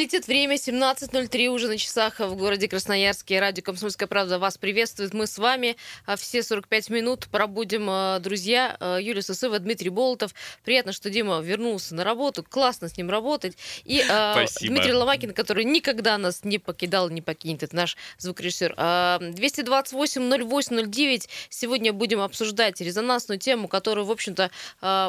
летит 0.00 0.26
время, 0.28 0.54
17.03 0.54 1.48
уже 1.48 1.68
на 1.68 1.76
часах 1.76 2.20
в 2.20 2.34
городе 2.34 2.68
Красноярске. 2.68 3.38
Радио 3.38 3.62
«Комсомольская 3.62 4.08
правда» 4.08 4.38
вас 4.38 4.56
приветствует. 4.56 5.12
Мы 5.12 5.26
с 5.26 5.36
вами 5.36 5.76
а, 6.06 6.16
все 6.16 6.42
45 6.42 6.88
минут 6.88 7.28
пробудем, 7.30 7.86
а, 7.90 8.18
друзья. 8.18 8.78
А, 8.80 8.96
Юлия 8.96 9.20
Сусыва, 9.20 9.58
Дмитрий 9.58 9.90
Болотов. 9.90 10.34
Приятно, 10.64 10.94
что 10.94 11.10
Дима 11.10 11.40
вернулся 11.40 11.94
на 11.94 12.02
работу. 12.02 12.42
Классно 12.42 12.88
с 12.88 12.96
ним 12.96 13.10
работать. 13.10 13.58
И 13.84 14.02
Спасибо. 14.02 14.72
Дмитрий 14.72 14.94
Ломакин, 14.94 15.34
который 15.34 15.64
никогда 15.64 16.16
нас 16.16 16.44
не 16.44 16.58
покидал, 16.58 17.10
не 17.10 17.20
покинет. 17.20 17.62
Это 17.62 17.76
наш 17.76 17.98
звукорежиссер. 18.16 18.76
228-08-09. 18.76 21.28
Сегодня 21.50 21.92
будем 21.92 22.22
обсуждать 22.22 22.80
резонансную 22.80 23.38
тему, 23.38 23.68
которая, 23.68 24.06
в 24.06 24.10
общем-то, 24.10 24.50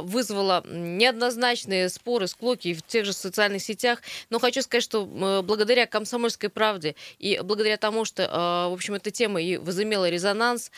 вызвала 0.01 0.65
неоднозначные 0.67 1.87
споры, 1.87 2.27
склоки 2.27 2.73
в 2.73 2.83
тех 2.83 3.05
же 3.05 3.13
социальных 3.13 3.61
сетях. 3.61 4.01
Но 4.29 4.39
хочу 4.39 4.61
сказать, 4.61 4.80
что 4.81 5.07
э, 5.07 5.41
благодаря 5.41 5.87
«Комсомольской 5.87 6.49
правде» 6.49 6.95
и 7.19 7.39
благодаря 7.43 7.77
тому, 7.77 8.05
что, 8.05 8.23
э, 8.23 8.27
в 8.69 8.73
общем, 8.73 8.95
эта 8.95 9.11
тема 9.11 9.41
и 9.41 9.57
возымела 9.57 10.09
резонанс, 10.09 10.71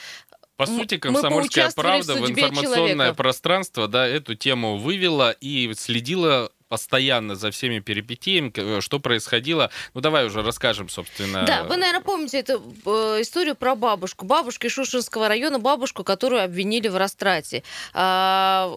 по 0.56 0.68
сути, 0.68 0.98
комсомольская 0.98 1.72
правда 1.76 2.14
в, 2.14 2.22
в 2.22 2.30
информационное 2.30 2.86
человека. 2.86 3.14
пространство, 3.16 3.88
да, 3.88 4.08
эту 4.08 4.36
тему 4.36 4.78
вывела 4.78 5.32
и 5.32 5.74
следила 5.76 6.52
постоянно 6.74 7.36
за 7.36 7.52
всеми 7.52 7.78
перипетиями, 7.78 8.52
э, 8.56 8.82
что 8.82 9.00
происходило. 9.00 9.70
Ну, 9.94 10.02
давай 10.02 10.26
уже 10.26 10.42
расскажем, 10.42 10.90
собственно. 10.90 11.44
Да, 11.46 11.66
вы, 11.66 11.78
наверное, 11.78 12.02
помните 12.02 12.40
эту 12.40 12.64
э, 12.88 13.22
историю 13.22 13.56
про 13.56 13.76
бабушку. 13.76 14.26
Из 14.26 14.72
Шушинского 14.72 15.28
района, 15.28 15.60
бабушку, 15.60 16.04
которую 16.04 16.44
обвинили 16.44 16.88
в 16.88 16.98
растрате. 16.98 17.62
А, 17.94 18.68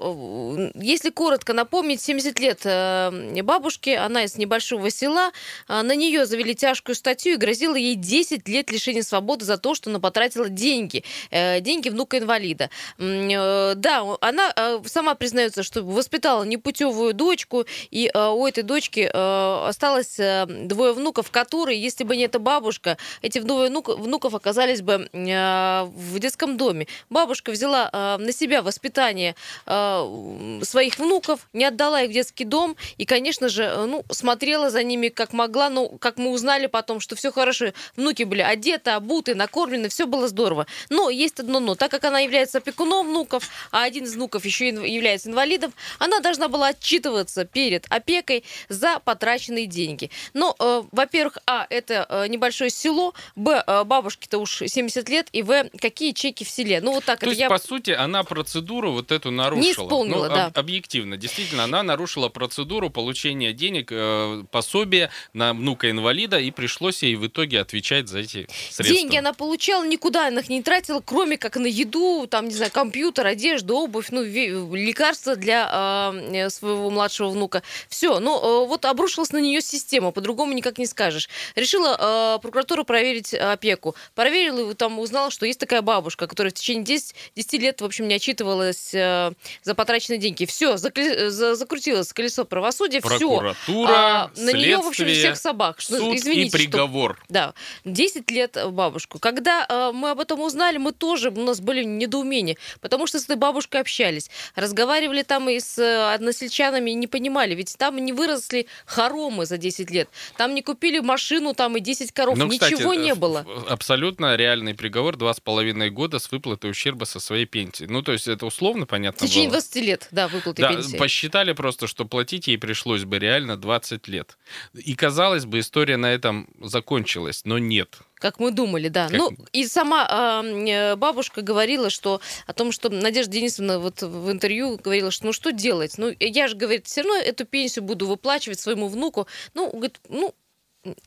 если 0.75 1.09
коротко 1.09 1.55
напомнить, 1.55 2.03
70 2.03 2.39
лет 2.39 2.61
э, 2.65 3.43
бабушке, 3.43 3.97
она 3.97 4.25
из 4.25 4.37
небольшого 4.37 4.91
села, 4.91 5.33
на 5.67 5.95
нее 5.95 6.27
завели 6.27 6.55
тяжкую 6.55 6.97
статью 6.97 7.33
и 7.33 7.37
грозило 7.37 7.77
ей 7.77 7.95
10 7.95 8.47
лет 8.47 8.71
лишения 8.71 9.03
свободы 9.03 9.47
за 9.47 9.57
то, 9.57 9.75
что 9.75 9.89
она 9.89 10.01
потратила 10.01 10.51
деньги, 10.51 11.03
деньги 11.31 11.89
внука-инвалида. 11.89 12.69
Да, 12.99 14.17
она 14.21 14.53
сама 14.85 15.15
признается, 15.15 15.63
что 15.63 15.83
воспитала 15.83 16.45
непутевую 16.45 17.15
дочку 17.15 17.65
и 17.91 18.11
э, 18.13 18.29
у 18.29 18.47
этой 18.47 18.63
дочки 18.63 19.11
э, 19.13 19.67
осталось 19.69 20.19
э, 20.19 20.47
двое 20.47 20.93
внуков, 20.93 21.31
которые, 21.31 21.81
если 21.81 22.05
бы 22.05 22.17
не 22.17 22.25
эта 22.25 22.39
бабушка, 22.39 22.97
эти 23.23 23.39
двое 23.39 23.69
внук, 23.69 23.89
внуков 23.89 24.35
оказались 24.35 24.83
бы 24.83 25.09
э, 25.13 25.83
в 25.85 26.19
детском 26.19 26.57
доме. 26.57 26.87
Бабушка 27.11 27.51
взяла 27.51 27.91
э, 27.93 28.17
на 28.19 28.33
себя 28.33 28.63
воспитание 28.63 29.35
э, 29.67 30.61
своих 30.63 30.99
внуков, 30.99 31.49
не 31.53 31.65
отдала 31.65 32.03
их 32.03 32.11
в 32.11 32.15
детский 32.15 32.45
дом 32.45 32.77
и, 32.97 33.05
конечно 33.05 33.49
же, 33.49 33.65
э, 33.65 33.85
ну, 33.85 34.05
смотрела 34.11 34.71
за 34.71 34.83
ними 34.83 35.09
как 35.09 35.33
могла. 35.33 35.69
Ну, 35.69 35.99
как 35.99 36.19
мы 36.19 36.31
узнали 36.31 36.67
потом, 36.67 37.01
что 37.01 37.17
все 37.17 37.31
хорошо, 37.31 37.73
внуки 37.97 38.23
были 38.23 38.43
одеты, 38.43 38.91
обуты, 38.91 39.35
накормлены, 39.35 39.89
все 39.89 40.07
было 40.07 40.29
здорово. 40.29 40.67
Но 40.89 41.11
есть 41.11 41.41
одно 41.41 41.61
но. 41.61 41.75
Так 41.75 41.91
как 41.91 42.05
она 42.05 42.21
является 42.21 42.59
опекуном 42.59 43.09
внуков, 43.09 43.49
а 43.71 43.83
один 43.83 44.05
из 44.05 44.15
внуков 44.15 44.45
еще 44.45 44.69
является 44.69 45.29
инвалидом, 45.29 45.73
она 45.99 46.21
должна 46.21 46.49
была 46.49 46.69
отчитываться 46.69 47.45
перед 47.45 47.76
перед 47.77 47.87
опекой 47.91 48.45
за 48.69 48.99
потраченные 49.01 49.67
деньги. 49.67 50.11
Но, 50.35 50.55
э, 50.59 50.83
во-первых, 50.93 51.39
а, 51.47 51.67
это 51.71 52.07
э, 52.09 52.29
небольшое 52.29 52.71
село, 52.71 53.15
б, 53.35 53.63
э, 53.67 53.85
бабушке-то 53.85 54.39
уж 54.39 54.63
70 54.67 55.09
лет, 55.09 55.29
и 55.33 55.43
в, 55.43 55.71
какие 55.81 56.13
чеки 56.13 56.45
в 56.45 56.49
селе. 56.49 56.81
Ну, 56.81 56.93
вот 56.93 57.05
так 57.05 57.21
То 57.21 57.27
это 57.27 57.31
есть, 57.31 57.41
я... 57.41 57.49
по 57.49 57.59
сути, 57.59 57.91
она 57.91 58.25
процедуру 58.25 58.93
вот 58.93 59.13
эту 59.13 59.31
нарушила. 59.31 59.65
Не 59.65 59.73
исполнила, 59.73 60.29
ну, 60.29 60.35
да. 60.35 60.47
Об, 60.47 60.59
объективно, 60.59 61.17
действительно, 61.17 61.65
она 61.65 61.83
нарушила 61.83 62.29
процедуру 62.29 62.91
получения 62.91 63.53
денег, 63.53 63.89
э, 63.91 64.45
пособия 64.51 65.11
на 65.33 65.53
внука-инвалида, 65.53 66.39
и 66.39 66.51
пришлось 66.51 67.03
ей 67.03 67.17
в 67.17 67.27
итоге 67.27 67.61
отвечать 67.61 68.09
за 68.09 68.21
эти 68.21 68.49
средства. 68.71 68.85
Деньги 68.85 69.17
она 69.17 69.33
получала, 69.33 69.87
никуда 69.87 70.29
она 70.29 70.41
их 70.41 70.49
не 70.49 70.63
тратила, 70.63 71.03
кроме 71.05 71.37
как 71.37 71.57
на 71.57 71.67
еду, 71.67 72.27
там, 72.27 72.49
не 72.49 72.55
знаю, 72.55 72.71
компьютер, 72.73 73.27
одежду, 73.27 73.77
обувь, 73.77 74.09
ну, 74.11 74.23
лекарства 74.23 75.37
для 75.37 76.13
э, 76.33 76.51
своего 76.51 76.91
младшего 76.91 77.31
внука. 77.31 77.56
Все, 77.89 78.19
ну 78.19 78.39
э, 78.39 78.67
вот 78.67 78.85
обрушилась 78.85 79.33
на 79.33 79.39
нее 79.39 79.61
система, 79.61 80.11
по-другому 80.11 80.53
никак 80.53 80.79
не 80.79 80.87
скажешь. 80.87 81.29
Решила 81.55 82.37
э, 82.37 82.43
прокуратура 82.43 82.85
проверить 82.85 83.35
опеку. 83.35 83.95
Проверила 84.15 84.71
и 84.71 84.75
там 84.75 84.99
узнала, 84.99 85.31
что 85.31 85.47
есть 85.47 85.61
такая 85.61 85.83
бабушка, 85.83 86.27
которая 86.27 86.51
в 86.51 86.55
течение 86.55 86.85
10, 86.85 87.15
10 87.35 87.53
лет, 87.61 87.81
в 87.81 87.85
общем, 87.85 88.09
не 88.09 88.15
отчитывалась 88.15 88.95
э, 88.95 89.33
за 89.63 89.75
потраченные 89.75 90.19
деньги. 90.19 90.45
Все, 90.47 90.77
закли, 90.77 91.29
за, 91.29 91.55
закрутилось 91.55 92.13
колесо 92.13 92.45
правосудия, 92.45 93.01
Прокуратура, 93.01 93.57
все. 93.63 93.85
А, 93.89 94.31
на 94.37 94.53
нее, 94.53 94.79
в 94.79 94.87
общем, 94.87 95.07
всех 95.07 95.37
собак. 95.37 95.81
Суд 95.81 96.01
ну, 96.01 96.15
извините, 96.15 96.49
и 96.49 96.67
приговор. 96.67 97.17
Что, 97.17 97.25
да, 97.29 97.55
10 97.85 98.31
лет 98.31 98.57
бабушку. 98.71 99.19
Когда 99.19 99.67
э, 99.69 99.93
мы 99.93 100.11
об 100.11 100.21
этом 100.21 100.41
узнали, 100.41 100.79
мы 100.79 100.93
тоже, 100.93 101.31
у 101.31 101.43
нас 101.43 101.61
были 101.61 101.85
недоумения, 101.85 102.57
потому 102.81 103.07
что 103.07 103.19
с 103.19 103.25
этой 103.25 103.37
бабушкой 103.37 103.81
общались. 103.81 104.31
Разговаривали 104.55 105.23
там 105.23 105.49
и 105.49 105.61
с 105.61 105.79
э, 105.79 106.15
односельчанами, 106.15 106.91
и 106.91 106.95
не 106.95 107.07
понимали, 107.07 107.46
ведь 107.55 107.77
там 107.79 107.97
не 107.97 108.13
выросли 108.13 108.67
хоромы 108.85 109.47
за 109.47 109.59
10 109.59 109.91
лет. 109.91 110.09
Там 110.37 110.55
не 110.55 110.63
купили 110.63 111.01
машину, 111.01 111.55
там 111.55 111.77
и 111.77 111.81
10 111.81 112.13
коров. 112.13 112.37
Ну, 112.37 112.49
кстати, 112.49 112.75
Ничего 112.75 112.95
не 112.95 113.15
было. 113.15 113.47
Абсолютно 113.69 114.37
реальный 114.37 114.75
приговор. 114.75 115.17
Два 115.17 115.35
с 115.35 115.41
половиной 115.41 115.91
года 115.91 116.19
с 116.19 116.31
выплатой 116.31 116.71
ущерба 116.71 117.05
со 117.05 117.21
своей 117.21 117.47
пенсии. 117.47 117.85
Ну, 117.85 118.03
то 118.03 118.13
есть 118.13 118.29
это 118.29 118.47
условно, 118.47 118.87
понятно 118.87 119.27
В 119.27 119.31
течение 119.31 119.51
было. 119.51 119.61
20 119.61 119.77
лет, 119.77 120.09
да, 120.11 120.29
выплаты 120.29 120.63
да, 120.63 120.69
пенсии. 120.69 120.97
посчитали 120.97 121.53
просто, 121.53 121.87
что 121.87 122.05
платить 122.05 122.49
ей 122.49 122.59
пришлось 122.59 123.05
бы 123.05 123.19
реально 123.19 123.57
20 123.57 124.09
лет. 124.09 124.37
И, 124.75 124.95
казалось 124.95 125.45
бы, 125.45 125.61
история 125.61 125.97
на 125.97 126.13
этом 126.13 126.49
закончилась, 126.61 127.43
но 127.45 127.59
нет. 127.59 127.99
Как 128.19 128.39
мы 128.41 128.51
думали, 128.51 128.89
да. 128.89 129.09
Как... 129.09 129.19
Ну, 129.19 129.31
и 129.53 129.67
сама 129.67 130.43
э, 130.43 130.97
бабушка 130.97 131.43
говорила, 131.43 131.91
что 131.91 132.21
о 132.47 132.53
том, 132.55 132.73
что 132.73 132.89
Надежда 132.89 133.33
Денисовна 133.33 133.79
вот 133.79 134.03
в 134.03 134.31
интервью 134.31 134.79
говорила, 134.83 135.11
что 135.11 135.27
ну 135.27 135.33
что 135.33 135.53
делать? 135.53 135.99
Ну, 135.99 136.15
я 136.19 136.49
же, 136.49 136.57
говорит, 136.57 136.87
все 136.87 137.03
равно 137.03 137.17
эту 137.17 137.45
пенсию 137.45 137.85
буду 137.85 138.07
выплачивать 138.07 138.59
своему 138.59 138.89
внуку. 138.89 139.27
Ну, 139.53 139.71
говорит, 139.71 140.01
ну, 140.09 140.35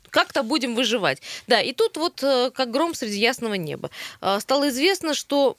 как-то 0.10 0.44
будем 0.44 0.76
выживать. 0.76 1.22
Да, 1.48 1.62
и 1.62 1.74
тут 1.74 1.98
вот 1.98 2.22
э, 2.24 2.52
как 2.52 2.70
гром 2.70 2.94
среди 2.94 3.18
ясного 3.18 3.56
неба. 3.56 3.90
Э, 4.22 4.40
стало 4.40 4.70
известно, 4.70 5.14
что 5.14 5.58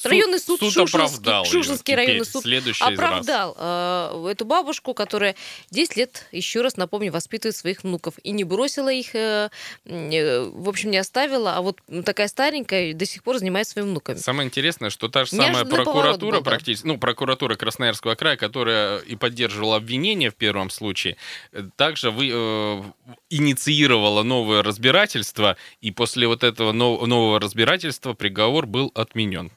Суд, 0.00 0.12
районный 0.12 0.38
суд, 0.38 0.60
суд 0.60 0.72
Шушинский, 0.72 0.96
оправдал 0.96 1.44
Шушинский 1.44 1.94
районный 1.94 2.24
суд 2.24 2.42
оправдал 2.80 3.54
э, 3.58 4.28
эту 4.30 4.46
бабушку, 4.46 4.94
которая 4.94 5.36
10 5.70 5.96
лет, 5.96 6.26
еще 6.32 6.62
раз 6.62 6.78
напомню, 6.78 7.12
воспитывает 7.12 7.54
своих 7.54 7.82
внуков. 7.82 8.14
И 8.22 8.30
не 8.30 8.44
бросила 8.44 8.90
их, 8.90 9.14
э, 9.14 9.50
э, 9.84 10.40
в 10.40 10.68
общем, 10.70 10.90
не 10.90 10.96
оставила, 10.96 11.54
а 11.54 11.60
вот 11.60 11.80
такая 12.06 12.28
старенькая 12.28 12.94
до 12.94 13.04
сих 13.04 13.22
пор 13.22 13.38
занимается 13.38 13.74
своими 13.74 13.90
внуками. 13.90 14.16
Самое 14.16 14.46
интересное, 14.46 14.88
что 14.88 15.08
та 15.08 15.26
же 15.26 15.32
самая 15.32 15.66
прокуратура, 15.66 16.40
практически, 16.40 16.86
ну, 16.86 16.96
прокуратура 16.96 17.56
Красноярского 17.56 18.14
края, 18.14 18.38
которая 18.38 19.00
и 19.00 19.16
поддерживала 19.16 19.76
обвинение 19.76 20.30
в 20.30 20.34
первом 20.34 20.70
случае, 20.70 21.18
э, 21.52 21.62
также 21.76 22.10
вы, 22.10 22.30
э, 22.32 22.82
инициировала 23.28 24.22
новое 24.22 24.62
разбирательство, 24.62 25.58
и 25.82 25.90
после 25.90 26.26
вот 26.26 26.42
этого 26.42 26.72
нового 26.72 27.38
разбирательства 27.38 28.14
приговор 28.14 28.64
был 28.64 28.90
отменен. 28.94 29.50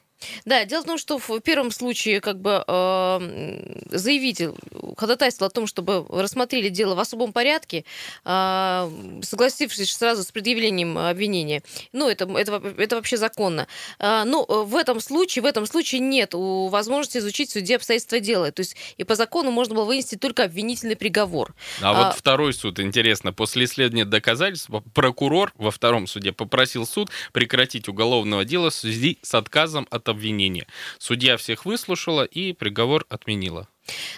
Да, 0.44 0.64
дело 0.64 0.82
в 0.82 0.86
том, 0.86 0.98
что 0.98 1.18
в 1.18 1.40
первом 1.40 1.70
случае 1.70 2.20
как 2.20 2.40
бы 2.40 2.64
э, 2.66 3.80
заявитель 3.90 4.52
ходатайствовал 4.96 5.48
о 5.48 5.50
том, 5.50 5.66
чтобы 5.66 6.06
рассмотрели 6.08 6.68
дело 6.68 6.94
в 6.94 7.00
особом 7.00 7.32
порядке, 7.32 7.84
э, 8.24 8.90
согласившись 9.22 9.92
сразу 9.92 10.22
с 10.22 10.30
предъявлением 10.30 10.98
обвинения. 10.98 11.62
Ну, 11.92 12.08
это, 12.08 12.24
это, 12.38 12.62
это 12.78 12.96
вообще 12.96 13.16
законно. 13.16 13.66
Э, 13.98 14.24
но 14.24 14.44
в 14.44 14.76
этом 14.76 15.00
случае, 15.00 15.42
в 15.42 15.46
этом 15.46 15.66
случае 15.66 16.00
нет 16.00 16.34
у 16.34 16.68
возможности 16.68 17.18
изучить 17.18 17.50
в 17.50 17.52
суде 17.52 17.76
обстоятельства 17.76 18.20
дела. 18.20 18.52
То 18.52 18.60
есть 18.60 18.76
и 18.96 19.04
по 19.04 19.14
закону 19.14 19.50
можно 19.50 19.74
было 19.74 19.84
вынести 19.84 20.16
только 20.16 20.44
обвинительный 20.44 20.96
приговор. 20.96 21.54
А, 21.80 21.90
а 21.90 22.06
вот 22.06 22.16
второй 22.16 22.52
суд, 22.52 22.80
интересно, 22.80 23.32
после 23.32 23.64
исследования 23.64 24.04
доказательств 24.04 24.70
прокурор 24.94 25.52
во 25.56 25.70
втором 25.70 26.06
суде 26.06 26.32
попросил 26.32 26.86
суд 26.86 27.10
прекратить 27.32 27.88
уголовное 27.88 28.44
дело 28.44 28.70
в 28.70 28.74
связи 28.74 29.18
с 29.22 29.34
отказом 29.34 29.86
от 29.90 30.08
обвинения. 30.14 30.66
Судья 30.98 31.36
всех 31.36 31.66
выслушала 31.66 32.24
и 32.24 32.52
приговор 32.52 33.06
отменила. 33.08 33.68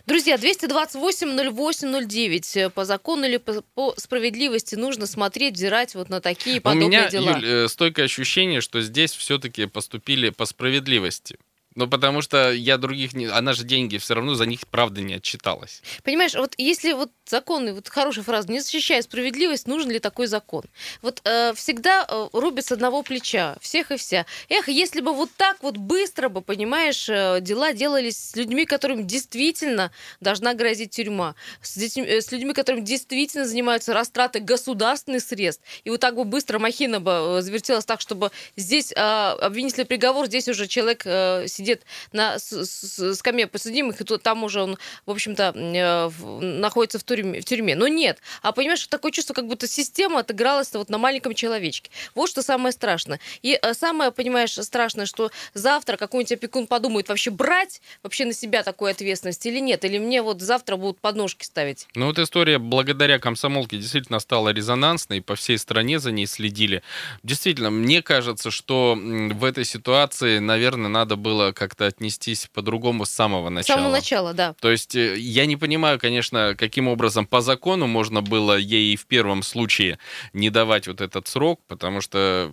Друзья, 0.07 0.37
228-08-09. 0.37 2.71
По 2.71 2.85
закону 2.85 3.27
или 3.27 3.39
по, 3.39 3.63
по 3.75 3.95
справедливости 3.97 4.77
нужно 4.77 5.07
смотреть, 5.07 5.55
взирать 5.55 5.97
вот 5.97 6.09
на 6.09 6.21
такие 6.21 6.61
подобные 6.61 6.87
У 6.87 6.91
меня, 6.91 7.09
дела? 7.09 7.31
Юль, 7.31 7.45
э, 7.45 7.67
стойкое 7.69 8.05
ощущение, 8.05 8.61
что 8.61 8.81
здесь 8.81 9.11
все-таки 9.13 9.67
поступили 9.67 10.31
по 10.31 10.45
справедливости. 10.45 11.37
Ну, 11.77 11.87
потому 11.87 12.23
что 12.23 12.53
я 12.53 12.79
других 12.79 13.13
не... 13.13 13.27
Она 13.27 13.53
же 13.53 13.65
деньги 13.65 13.99
все 13.99 14.15
равно 14.15 14.35
за 14.35 14.47
них, 14.47 14.67
правда, 14.67 15.03
не 15.03 15.15
отчиталась. 15.15 15.83
Понимаешь, 16.03 16.35
вот 16.35 16.55
если 16.57 16.95
вот 16.95 17.11
законы, 17.27 17.75
вот 17.75 17.89
хорошая 17.89 18.25
фраза, 18.25 18.51
не 18.51 18.61
защищая 18.61 19.03
справедливость, 19.03 19.69
нужен 19.69 19.91
ли 19.91 19.99
такой 19.99 20.27
закон? 20.27 20.65
Вот 21.03 21.21
э, 21.25 21.53
всегда 21.55 22.07
э, 22.09 22.29
рубят 22.33 22.65
с 22.65 22.73
одного 22.73 23.03
плеча, 23.03 23.57
всех 23.61 23.91
и 23.91 23.99
вся. 23.99 24.25
Эх, 24.49 24.69
если 24.69 25.03
бы 25.03 25.13
вот 25.13 25.31
так 25.37 25.63
вот 25.63 25.77
быстро 25.77 26.31
бы, 26.31 26.41
понимаешь, 26.41 27.11
э, 27.11 27.41
дела 27.43 27.75
делались 27.75 28.31
с 28.31 28.37
людьми, 28.37 28.65
которым 28.65 29.07
действительно 29.07 29.93
должна 30.21 30.55
грозить 30.55 30.93
тюрьма, 30.93 31.35
с, 31.61 31.77
детьми, 31.77 32.07
э, 32.07 32.23
с 32.23 32.33
людьми, 32.33 32.55
которым 32.55 32.85
действительно 32.85 33.45
занимаются 33.45 33.93
растратой 33.93 34.41
государственных 34.41 35.23
средств, 35.23 35.63
и 35.85 35.91
вот 35.91 36.01
так 36.01 36.17
бы 36.17 36.25
быстро 36.25 36.59
махина 36.59 37.01
бы 37.01 37.11
э, 37.11 37.43
завертелась 37.43 37.85
так, 37.85 38.01
чтобы 38.01 38.31
здесь 38.57 38.93
э, 38.93 38.97
обвинительный 38.97 39.85
приговор, 39.85 40.27
здесь 40.27 40.49
уже 40.49 40.67
человек 40.67 41.03
э, 41.05 41.45
сидит 41.49 41.66
сидит 41.67 41.83
на 42.13 42.39
скамье 42.39 43.47
подсудимых, 43.47 44.01
и 44.01 44.05
то, 44.05 44.19
там 44.19 44.45
уже 44.45 44.63
он, 44.63 44.79
в 45.05 45.11
общем-то, 45.11 45.53
э, 45.57 46.11
находится 46.41 46.99
в 46.99 47.05
тюрьме, 47.05 47.41
в 47.41 47.45
тюрьме. 47.45 47.75
Но 47.75 47.89
нет. 47.89 48.19
А 48.43 48.53
понимаешь, 48.53 48.87
такое 48.87 49.13
чувство, 49.13 49.35
как 49.35 49.47
будто 49.47 49.67
система 49.67 50.21
отыгралась 50.21 50.73
вот 50.73 50.89
на 50.89 50.99
маленьком 50.99 51.35
человечке. 51.35 51.91
Вот 52.15 52.31
что 52.31 52.43
самое 52.43 52.73
страшное. 52.73 53.21
И 53.43 53.59
э, 53.61 53.75
самое, 53.75 54.13
понимаешь, 54.13 54.53
страшное, 54.53 55.07
что 55.07 55.31
завтра 55.55 55.97
какой-нибудь 55.97 56.33
опекун 56.33 56.67
подумает 56.67 57.09
вообще 57.09 57.31
брать 57.31 57.81
вообще 58.03 58.25
на 58.25 58.33
себя 58.33 58.63
такую 58.63 58.91
ответственность 58.91 59.45
или 59.47 59.59
нет, 59.59 59.85
или 59.85 59.99
мне 59.99 60.23
вот 60.23 60.41
завтра 60.41 60.77
будут 60.77 60.99
подножки 61.01 61.45
ставить. 61.45 61.89
Ну 61.95 62.07
вот 62.07 62.19
история 62.19 62.59
благодаря 62.59 63.19
комсомолке 63.19 63.79
действительно 63.79 64.21
стала 64.21 64.51
резонансной, 64.51 65.21
по 65.21 65.35
всей 65.35 65.59
стране 65.59 65.99
за 65.99 66.13
ней 66.13 66.27
следили. 66.27 66.83
Действительно, 67.23 67.71
мне 67.71 68.03
кажется, 68.03 68.51
что 68.51 68.97
в 68.97 69.45
этой 69.45 69.65
ситуации, 69.65 70.39
наверное, 70.39 70.89
надо 70.89 71.17
было 71.17 71.53
как-то 71.57 71.87
отнестись 71.87 72.49
по-другому 72.53 73.07
с 73.07 73.11
самого 73.11 73.49
начала. 73.49 73.79
С 73.79 73.81
самого 73.81 73.93
начала, 73.93 74.35
да. 74.35 74.55
То 74.61 74.71
есть 74.71 74.95
э, 74.95 75.17
я 75.19 75.47
не 75.47 75.57
понимаю, 75.57 75.99
конечно, 75.99 76.55
каким 76.57 76.87
образом 76.87 77.27
по 77.27 77.41
закону 77.41 77.87
можно 77.87 78.21
было 78.21 78.57
ей 78.57 78.95
в 78.97 79.07
первом 79.07 79.43
случае 79.43 79.99
не 80.33 80.51
давать 80.51 80.87
вот 80.87 81.01
этот 81.01 81.27
срок, 81.27 81.61
потому 81.67 82.01
что 82.01 82.53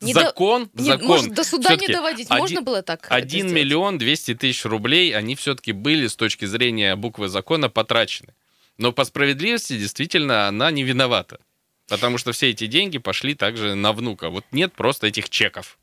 не 0.00 0.12
закон, 0.12 0.68
до... 0.74 0.82
закон. 0.82 1.06
может, 1.06 1.34
до 1.34 1.44
суда 1.44 1.76
не 1.76 1.86
доводить, 1.86 2.26
один, 2.30 2.38
можно 2.38 2.62
было 2.62 2.82
так? 2.82 3.06
1 3.08 3.52
миллион 3.52 3.98
200 3.98 4.34
тысяч 4.34 4.64
рублей, 4.64 5.14
они 5.14 5.36
все-таки 5.36 5.72
были 5.72 6.06
с 6.06 6.16
точки 6.16 6.44
зрения 6.44 6.96
буквы 6.96 7.28
закона 7.28 7.68
потрачены. 7.68 8.34
Но 8.78 8.92
по 8.92 9.04
справедливости 9.04 9.78
действительно 9.78 10.48
она 10.48 10.70
не 10.70 10.82
виновата. 10.82 11.38
Потому 11.88 12.18
что 12.18 12.32
все 12.32 12.50
эти 12.50 12.66
деньги 12.66 12.98
пошли 12.98 13.34
также 13.34 13.74
на 13.74 13.92
внука. 13.92 14.28
Вот 14.28 14.44
нет 14.50 14.72
просто 14.72 15.06
этих 15.06 15.30
чеков. 15.30 15.78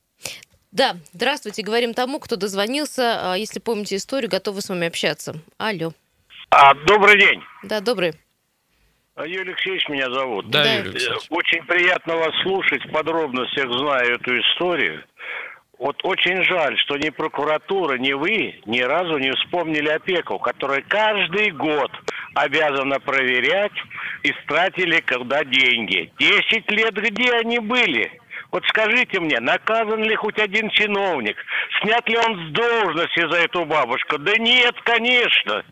Да, 0.73 0.95
здравствуйте. 1.13 1.61
Говорим 1.61 1.93
тому, 1.93 2.19
кто 2.19 2.35
дозвонился. 2.35 3.33
А, 3.33 3.37
если 3.37 3.59
помните 3.59 3.95
историю, 3.95 4.29
готовы 4.29 4.61
с 4.61 4.69
вами 4.69 4.87
общаться. 4.87 5.35
Алло. 5.59 5.93
А, 6.49 6.73
добрый 6.73 7.19
день. 7.19 7.43
Да, 7.61 7.79
добрый. 7.79 8.13
А, 9.13 9.27
Юрий 9.27 9.51
Алексеевич 9.51 9.87
меня 9.87 10.11
зовут. 10.11 10.49
Да, 10.49 10.63
да. 10.63 10.73
Юрий 10.73 10.89
Алексеевич. 10.89 11.27
Очень 11.29 11.63
приятно 11.65 12.17
вас 12.17 12.33
слушать, 12.41 12.83
в 12.85 12.91
подробностях 12.91 13.71
знаю 13.71 14.15
эту 14.15 14.39
историю. 14.39 15.03
Вот 15.77 15.95
очень 16.03 16.43
жаль, 16.43 16.75
что 16.79 16.97
ни 16.97 17.09
прокуратура, 17.09 17.97
ни 17.99 18.13
вы 18.13 18.59
ни 18.65 18.79
разу 18.79 19.19
не 19.19 19.31
вспомнили 19.31 19.89
опеку, 19.89 20.39
которая 20.39 20.81
каждый 20.81 21.51
год 21.51 21.91
обязана 22.33 22.99
проверять, 22.99 23.73
истратили 24.23 25.01
когда 25.01 25.43
деньги. 25.43 26.11
Десять 26.17 26.71
лет 26.71 26.95
где 26.95 27.31
они 27.33 27.59
были? 27.59 28.22
Вот 28.53 28.63
скажите 28.67 29.19
мне, 29.19 29.39
наказан 29.39 30.03
ли 30.03 30.15
хоть 30.15 30.37
один 30.37 30.69
чиновник? 30.69 31.35
Снят 31.81 32.07
ли 32.07 32.15
он 32.15 32.35
с 32.37 32.51
должности 32.51 33.27
за 33.31 33.39
эту 33.39 33.65
бабушку? 33.65 34.19
Да 34.19 34.31
нет, 34.37 34.75
конечно. 34.83 35.65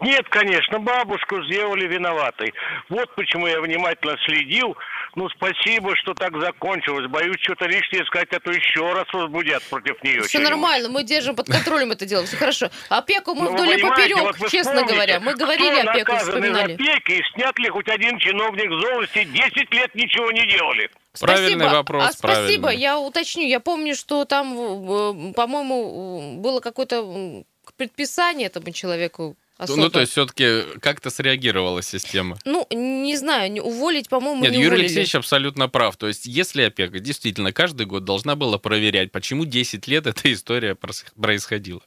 Нет, 0.00 0.28
конечно, 0.30 0.80
бабушку 0.80 1.40
сделали 1.44 1.86
виноватой. 1.86 2.52
Вот 2.88 3.14
почему 3.14 3.46
я 3.46 3.60
внимательно 3.60 4.16
следил. 4.26 4.76
Ну, 5.14 5.28
спасибо, 5.28 5.94
что 5.94 6.12
так 6.14 6.36
закончилось. 6.40 7.06
Боюсь 7.08 7.36
что-то 7.40 7.66
лишнее 7.66 8.04
сказать, 8.06 8.32
а 8.32 8.40
то 8.40 8.50
еще 8.50 8.92
раз 8.92 9.06
возбудят 9.12 9.62
против 9.70 10.02
нее. 10.02 10.22
Все 10.22 10.40
нормально, 10.40 10.88
мы 10.88 11.04
держим 11.04 11.36
под 11.36 11.46
контролем 11.46 11.92
это 11.92 12.04
дело, 12.04 12.26
все 12.26 12.36
хорошо. 12.36 12.68
Опеку 12.88 13.36
мы 13.36 13.44
ну, 13.44 13.54
вдоль 13.54 13.78
и 13.78 13.80
поперек, 13.80 14.36
вот 14.40 14.50
честно 14.50 14.82
говоря. 14.82 15.20
Мы 15.20 15.34
говорили 15.34 15.86
опеку, 15.86 16.16
вспоминали. 16.16 16.74
опеки 16.74 17.12
и 17.12 17.22
снят 17.32 17.56
ли 17.60 17.68
хоть 17.68 17.88
один 17.88 18.18
чиновник 18.18 18.72
с 18.72 18.82
должности, 18.82 19.22
10 19.22 19.72
лет 19.72 19.94
ничего 19.94 20.32
не 20.32 20.44
делали. 20.48 20.90
Правильный 21.20 21.60
спасибо. 21.60 21.76
вопрос. 21.76 22.04
А 22.04 22.12
спасибо, 22.12 22.62
правильный. 22.62 22.82
я 22.82 22.98
уточню. 22.98 23.46
Я 23.46 23.60
помню, 23.60 23.94
что 23.94 24.24
там, 24.24 24.54
э, 24.54 25.32
по-моему, 25.34 26.40
было 26.40 26.60
какое-то 26.60 27.44
предписание 27.76 28.46
этому 28.46 28.70
человеку 28.72 29.36
Особо. 29.56 29.82
Ну, 29.82 29.90
то 29.90 30.00
есть, 30.00 30.12
все-таки 30.12 30.62
как-то 30.80 31.10
среагировала 31.10 31.80
система? 31.80 32.36
Ну, 32.44 32.66
не 32.70 33.16
знаю, 33.16 33.62
уволить, 33.62 34.08
по-моему, 34.08 34.42
Нет, 34.42 34.50
не 34.50 34.58
Юрий 34.58 34.66
уволили. 34.68 34.84
Алексеевич 34.86 35.14
абсолютно 35.14 35.68
прав. 35.68 35.96
То 35.96 36.08
есть, 36.08 36.26
если 36.26 36.62
опека 36.62 36.98
действительно 36.98 37.52
каждый 37.52 37.86
год 37.86 38.04
должна 38.04 38.34
была 38.34 38.58
проверять, 38.58 39.12
почему 39.12 39.44
10 39.44 39.86
лет 39.86 40.08
эта 40.08 40.32
история 40.32 40.74
происходила. 40.74 41.82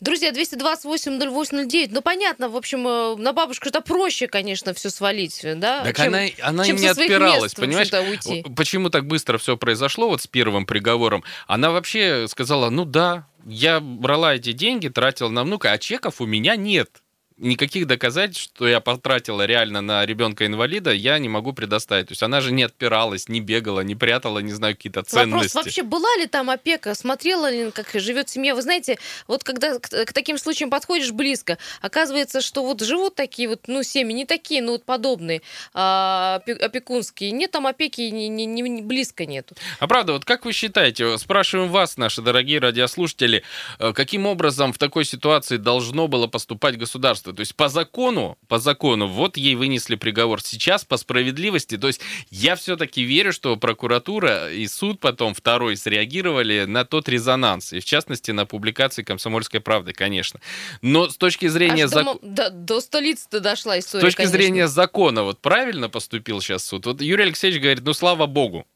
Друзья, 0.00 0.30
228-08-09. 0.32 1.88
Ну, 1.90 2.02
понятно, 2.02 2.48
в 2.48 2.56
общем, 2.56 2.86
э, 2.86 3.16
на 3.16 3.32
бабушку 3.32 3.68
это 3.68 3.80
проще, 3.80 4.26
конечно, 4.26 4.74
все 4.74 4.90
свалить, 4.90 5.40
да? 5.56 5.84
Так 5.84 5.96
чем, 5.96 6.08
она, 6.08 6.26
она 6.42 6.64
чем 6.64 6.76
не 6.76 6.86
отпиралась, 6.86 7.42
мест, 7.42 7.56
понимаешь? 7.56 7.92
Уйти. 7.92 8.44
Почему 8.56 8.90
так 8.90 9.06
быстро 9.06 9.38
все 9.38 9.56
произошло 9.56 10.08
вот 10.08 10.22
с 10.22 10.26
первым 10.26 10.66
приговором? 10.66 11.24
Она 11.46 11.70
вообще 11.70 12.26
сказала, 12.28 12.70
ну 12.70 12.84
да, 12.84 13.26
я 13.46 13.80
брала 13.80 14.34
эти 14.34 14.52
деньги, 14.52 14.88
тратила 14.88 15.28
на 15.28 15.44
внука, 15.44 15.72
а 15.72 15.78
чеков 15.78 16.20
у 16.20 16.26
меня 16.26 16.56
нет 16.56 17.02
никаких 17.38 17.86
доказательств, 17.86 18.52
что 18.54 18.68
я 18.68 18.80
потратила 18.80 19.46
реально 19.46 19.80
на 19.80 20.04
ребенка-инвалида, 20.04 20.92
я 20.92 21.18
не 21.18 21.28
могу 21.28 21.52
предоставить. 21.52 22.08
То 22.08 22.12
есть 22.12 22.22
она 22.22 22.40
же 22.40 22.52
не 22.52 22.64
отпиралась, 22.64 23.28
не 23.28 23.40
бегала, 23.40 23.80
не 23.80 23.94
прятала, 23.94 24.40
не 24.40 24.52
знаю, 24.52 24.74
какие-то 24.74 25.02
ценности. 25.02 25.34
Вопрос 25.34 25.54
вообще, 25.54 25.82
была 25.82 26.16
ли 26.16 26.26
там 26.26 26.50
опека, 26.50 26.94
смотрела 26.94 27.50
ли, 27.50 27.70
как 27.70 27.88
живет 27.94 28.28
семья? 28.28 28.54
Вы 28.54 28.62
знаете, 28.62 28.98
вот 29.26 29.44
когда 29.44 29.78
к, 29.78 29.88
к 29.88 30.12
таким 30.12 30.38
случаям 30.38 30.70
подходишь 30.70 31.12
близко, 31.12 31.58
оказывается, 31.80 32.40
что 32.40 32.64
вот 32.64 32.82
живут 32.82 33.14
такие 33.14 33.48
вот, 33.48 33.68
ну, 33.68 33.82
семьи, 33.82 34.12
не 34.12 34.24
такие, 34.24 34.62
но 34.62 34.72
вот 34.72 34.84
подобные, 34.84 35.42
а, 35.74 36.42
опекунские. 36.60 37.30
Нет 37.30 37.52
там 37.52 37.66
опеки, 37.66 38.00
не, 38.00 38.28
не, 38.28 38.46
не 38.46 38.82
близко 38.82 39.26
нету. 39.26 39.54
А 39.78 39.86
правда, 39.86 40.12
вот 40.14 40.24
как 40.24 40.44
вы 40.44 40.52
считаете, 40.52 41.16
спрашиваем 41.18 41.70
вас, 41.70 41.96
наши 41.96 42.22
дорогие 42.22 42.58
радиослушатели, 42.58 43.42
э, 43.78 43.92
каким 43.92 44.26
образом 44.26 44.72
в 44.72 44.78
такой 44.78 45.04
ситуации 45.04 45.56
должно 45.56 46.08
было 46.08 46.26
поступать 46.26 46.76
государство? 46.76 47.27
Государства. 47.28 47.32
То 47.32 47.40
есть 47.40 47.54
по 47.54 47.68
закону, 47.68 48.38
по 48.48 48.58
закону, 48.58 49.06
вот 49.06 49.36
ей 49.36 49.54
вынесли 49.54 49.96
приговор. 49.96 50.40
Сейчас 50.42 50.84
по 50.84 50.96
справедливости, 50.96 51.76
то 51.76 51.86
есть 51.86 52.00
я 52.30 52.54
все-таки 52.56 53.02
верю, 53.02 53.32
что 53.32 53.56
прокуратура 53.56 54.52
и 54.52 54.66
суд 54.66 55.00
потом 55.00 55.34
второй 55.34 55.76
среагировали 55.76 56.64
на 56.64 56.84
тот 56.84 57.08
резонанс, 57.08 57.72
и 57.72 57.80
в 57.80 57.84
частности 57.84 58.32
на 58.32 58.46
публикации 58.46 59.02
«Комсомольской 59.02 59.60
правды», 59.60 59.92
конечно. 59.92 60.40
Но 60.82 61.08
с 61.08 61.16
точки 61.16 61.48
зрения... 61.48 61.84
Аж 61.84 61.90
зак... 61.90 62.18
до, 62.22 62.50
до 62.50 62.80
столицы-то 62.80 63.40
дошла 63.40 63.78
история, 63.78 64.02
С 64.02 64.04
точки 64.04 64.16
конечно. 64.18 64.38
зрения 64.38 64.68
закона, 64.68 65.22
вот 65.22 65.40
правильно 65.40 65.88
поступил 65.88 66.40
сейчас 66.40 66.64
суд? 66.64 66.86
Вот 66.86 67.00
Юрий 67.00 67.24
Алексеевич 67.24 67.60
говорит, 67.60 67.84
ну 67.84 67.92
слава 67.92 68.26
богу, 68.26 68.66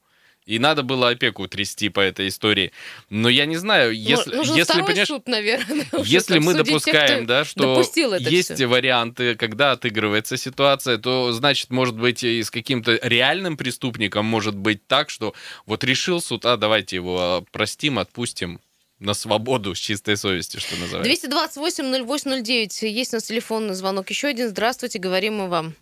и 0.45 0.59
надо 0.59 0.83
было 0.83 1.11
опеку 1.11 1.47
трясти 1.47 1.89
по 1.89 2.01
этой 2.01 2.29
истории. 2.29 2.73
Но 3.11 3.29
я 3.29 3.47
не 3.47 3.57
знаю, 3.57 3.91
ну, 3.91 3.97
если, 3.97 4.35
Нужен 4.35 4.57
если 4.57 4.83
понимаешь, 4.83 5.09
суд, 5.09 5.29
наверное, 5.29 5.87
если 6.05 6.39
мы 6.39 6.55
допускаем, 6.55 7.21
тех, 7.21 7.27
да, 7.27 7.45
что 7.45 7.83
есть 8.19 8.55
все. 8.55 8.67
варианты, 8.67 9.35
когда 9.37 9.73
отыгрывается 9.73 10.37
ситуация, 10.37 10.99
то 10.99 11.33
значит, 11.33 11.71
может 11.71 11.97
быть, 11.97 12.25
и 12.25 12.43
с 12.43 12.51
каким-то 12.51 12.99
реальным 13.03 13.57
преступником 13.57 14.27
может 14.27 14.57
быть 14.57 14.87
так, 14.87 15.11
что 15.11 15.35
вот 15.67 15.85
решил 15.85 16.21
суд, 16.21 16.45
а 16.45 16.57
давайте 16.57 16.97
его 16.97 17.45
простим, 17.53 17.99
отпустим 17.99 18.61
на 18.99 19.15
свободу 19.15 19.75
с 19.75 19.79
чистой 19.79 20.17
совестью, 20.17 20.61
что 20.61 20.77
называется. 20.77 21.29
228-08-09. 21.29 22.87
Есть 22.87 23.13
у 23.13 23.17
нас 23.17 23.25
телефонный 23.25 23.75
звонок. 23.75 24.09
Еще 24.11 24.29
один. 24.29 24.49
Здравствуйте, 24.49 24.99
говорим 24.99 25.37
мы 25.37 25.49
вам. 25.49 25.75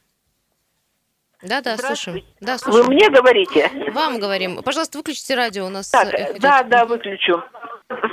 Да, 1.43 1.61
да, 1.61 1.77
слушаем. 1.77 2.25
Да, 2.41 2.59
слушаем. 2.59 2.87
Вы 2.87 2.95
мне 2.95 3.09
говорите? 3.09 3.71
Вам 3.93 4.19
говорим. 4.19 4.63
Пожалуйста, 4.63 4.99
выключите 4.99 5.35
радио 5.35 5.67
у 5.67 5.71
нас. 5.71 5.91
Так, 5.91 6.39
да, 6.39 6.63
да, 6.63 6.85
выключу. 6.85 7.43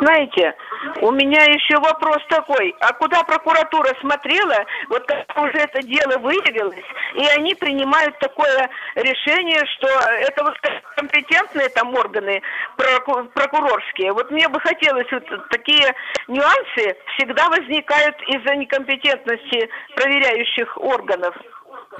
Знаете, 0.02 0.56
у 1.02 1.12
меня 1.12 1.44
еще 1.44 1.78
вопрос 1.78 2.18
такой. 2.30 2.74
А 2.80 2.94
куда 2.94 3.24
прокуратура 3.24 3.94
смотрела, 4.02 4.66
вот 4.90 5.06
как 5.06 5.38
уже 5.38 5.58
это 5.58 5.84
дело 5.84 6.18
выявилось, 6.18 6.86
и 7.14 7.26
они 7.38 7.54
принимают 7.54 8.18
такое 8.18 8.70
решение, 8.96 9.64
что 9.76 9.88
это 9.88 10.44
вот 10.44 10.56
компетентные 10.96 11.70
там 11.70 11.94
органы 11.94 12.42
прокурорские. 13.36 14.14
Вот 14.14 14.32
мне 14.32 14.48
бы 14.50 14.60
хотелось, 14.62 15.12
вот 15.12 15.26
такие 15.50 15.94
нюансы 16.28 16.98
всегда 17.16 17.48
возникают 17.50 18.16
из-за 18.28 18.56
некомпетентности 18.56 19.70
проверяющих 19.96 20.76
органов. 20.78 21.36